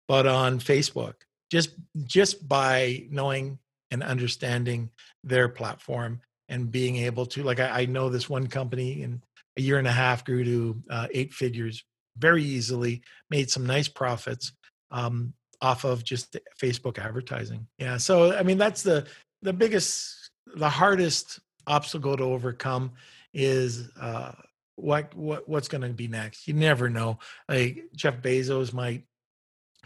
[0.09, 1.15] but on Facebook
[1.51, 1.71] just
[2.05, 3.59] just by knowing
[3.91, 4.91] and understanding
[5.25, 9.23] their platform and being able to like I, I know this one company in
[9.57, 11.85] a year and a half grew to uh, eight figures
[12.19, 14.53] very easily made some nice profits
[14.91, 17.67] um, off of just facebook advertising.
[17.79, 19.07] Yeah so i mean that's the
[19.43, 22.93] the biggest the hardest obstacle to overcome
[23.35, 24.33] is uh,
[24.77, 26.47] what what what's going to be next?
[26.47, 27.19] You never know.
[27.49, 29.05] Like jeff bezos might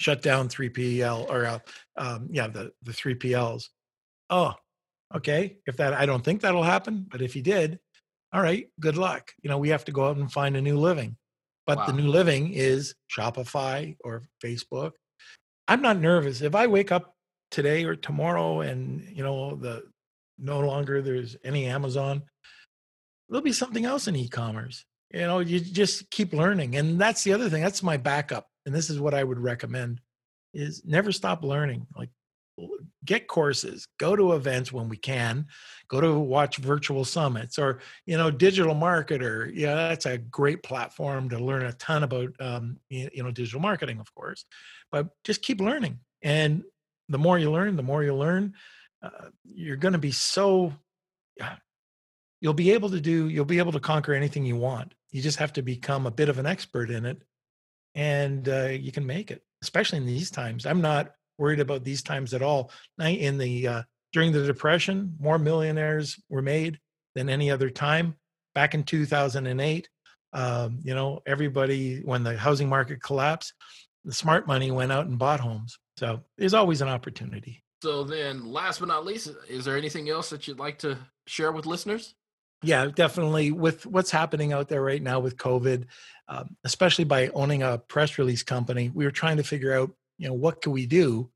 [0.01, 1.59] shut down 3PL or uh,
[1.97, 3.69] um, yeah, the the 3PLs.
[4.31, 4.55] Oh,
[5.15, 5.59] Okay.
[5.67, 7.79] If that, I don't think that'll happen, but if he did,
[8.33, 9.33] all right, good luck.
[9.43, 11.17] You know, we have to go out and find a new living.
[11.67, 11.87] But wow.
[11.87, 14.93] the new living is Shopify or Facebook.
[15.69, 16.41] I'm not nervous.
[16.43, 17.15] If I wake up
[17.51, 19.85] today or tomorrow and, you know, the
[20.39, 22.23] no longer there's any Amazon,
[23.29, 24.85] there'll be something else in e-commerce.
[25.13, 26.77] You know, you just keep learning.
[26.77, 27.63] And that's the other thing.
[27.63, 28.47] That's my backup.
[28.67, 30.01] And this is what I would recommend
[30.53, 31.87] is never stop learning.
[31.97, 32.11] Like
[33.05, 35.47] get courses go to events when we can
[35.89, 41.29] go to watch virtual summits or you know digital marketer yeah that's a great platform
[41.29, 44.45] to learn a ton about um, you know digital marketing of course
[44.93, 46.63] but just keep learning and
[47.09, 48.53] the more you learn the more you learn
[49.03, 50.73] uh, you're going to be so
[52.41, 55.39] you'll be able to do you'll be able to conquer anything you want you just
[55.39, 57.23] have to become a bit of an expert in it
[57.95, 61.11] and uh, you can make it especially in these times i'm not
[61.41, 62.71] worried about these times at all.
[63.01, 63.83] In the uh,
[64.13, 66.79] during the depression, more millionaires were made
[67.17, 68.15] than any other time.
[68.55, 69.89] Back in 2008,
[70.33, 73.55] um, you know, everybody when the housing market collapsed,
[74.05, 75.79] the smart money went out and bought homes.
[75.97, 77.65] So there's always an opportunity.
[77.83, 81.51] So then, last but not least, is there anything else that you'd like to share
[81.51, 82.15] with listeners?
[82.63, 83.53] Yeah, definitely.
[83.53, 85.87] With what's happening out there right now with COVID,
[86.29, 90.29] um, especially by owning a press release company, we were trying to figure out you
[90.29, 91.31] know what can we do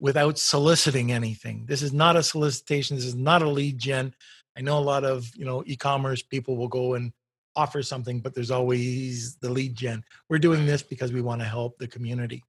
[0.00, 1.64] without soliciting anything?
[1.66, 4.14] This is not a solicitation this is not a lead gen.
[4.56, 7.12] I know a lot of you know e-commerce people will go and
[7.56, 10.02] offer something but there's always the lead gen.
[10.28, 12.42] We're doing this because we want to help the community.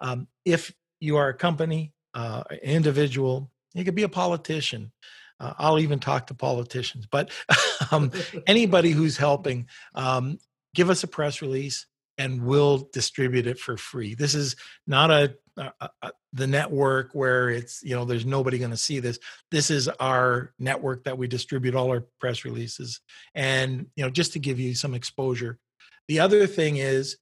[0.00, 4.92] Um, if you are a company uh, an individual you could be a politician
[5.40, 7.30] uh, i'll even talk to politicians but
[7.90, 8.10] um,
[8.46, 10.38] anybody who's helping um,
[10.74, 11.86] give us a press release
[12.18, 14.14] and we'll distribute it for free.
[14.14, 14.56] This is
[14.86, 15.72] not a, a,
[16.02, 19.18] a the network where it's you know there's nobody going to see this.
[19.50, 23.00] This is our network that we distribute all our press releases,
[23.34, 25.58] and you know just to give you some exposure.
[26.08, 27.16] The other thing is,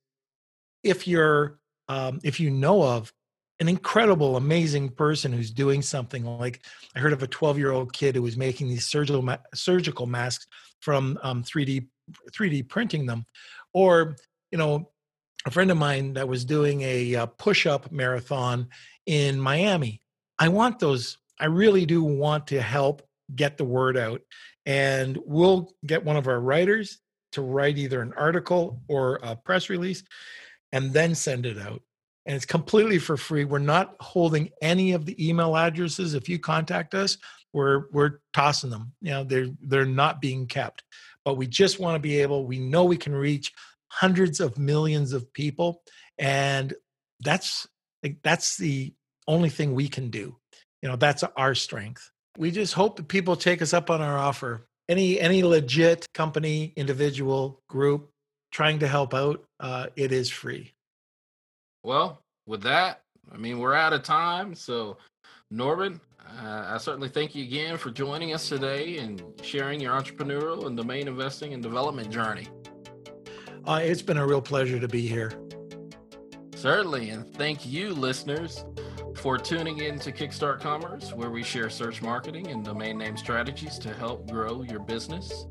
[0.83, 1.59] if you're
[1.89, 3.13] um, if you know of
[3.61, 6.65] an incredible, amazing person who's doing something like
[6.97, 10.47] I heard of a 12 year old kid who was making these surgical surgical masks
[10.81, 11.87] from um, 3D
[12.33, 13.27] 3D printing them,
[13.73, 14.17] or
[14.51, 14.91] you know,
[15.47, 18.69] a friend of mine that was doing a, a uh, push up marathon
[19.07, 20.03] in Miami.
[20.39, 21.19] I want those.
[21.39, 23.03] I really do want to help
[23.35, 24.23] get the word out.
[24.67, 26.99] And we'll get one of our writers
[27.33, 30.03] to write either an article or a press release
[30.73, 31.83] and then send it out.
[32.31, 33.45] And it's completely for free.
[33.45, 36.14] We're not holding any of the email addresses.
[36.14, 37.18] If you contact us,
[37.53, 38.93] we're we're tossing them.
[39.01, 40.85] You know, they're they're not being kept.
[41.24, 43.53] But we just want to be able, we know we can reach
[43.91, 45.83] hundreds of millions of people
[46.18, 46.74] and
[47.20, 47.66] that's
[48.22, 48.95] that's the
[49.26, 50.37] only thing we can do
[50.81, 54.16] you know that's our strength we just hope that people take us up on our
[54.16, 58.11] offer any any legit company individual group
[58.53, 60.72] trying to help out uh, it is free
[61.83, 63.03] well with that
[63.33, 64.97] i mean we're out of time so
[65.51, 65.99] norbert
[66.39, 70.76] uh, I certainly thank you again for joining us today and sharing your entrepreneurial and
[70.76, 72.47] domain investing and development journey.
[73.66, 75.33] Uh, it's been a real pleasure to be here.
[76.55, 77.11] Certainly.
[77.11, 78.64] And thank you, listeners,
[79.16, 83.78] for tuning in to Kickstart Commerce, where we share search marketing and domain name strategies
[83.78, 85.47] to help grow your business.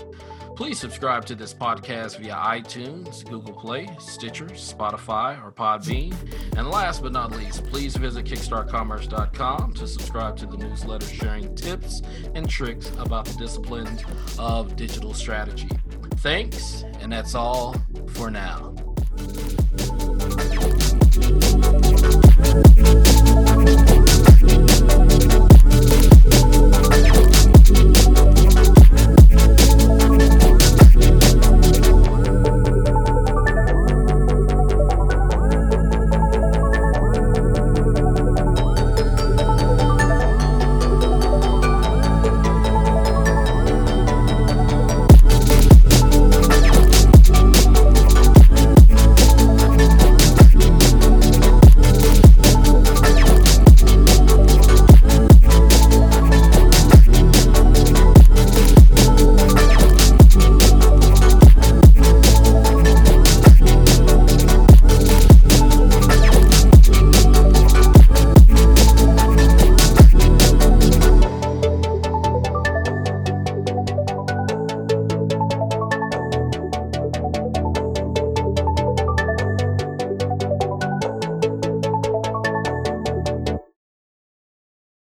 [0.55, 6.13] Please subscribe to this podcast via iTunes, Google Play, Stitcher, Spotify, or Podbean.
[6.57, 12.01] And last but not least, please visit kickstartcommerce.com to subscribe to the newsletter sharing tips
[12.35, 14.03] and tricks about the disciplines
[14.37, 15.69] of digital strategy.
[16.17, 17.75] Thanks, and that's all
[18.07, 18.75] for now.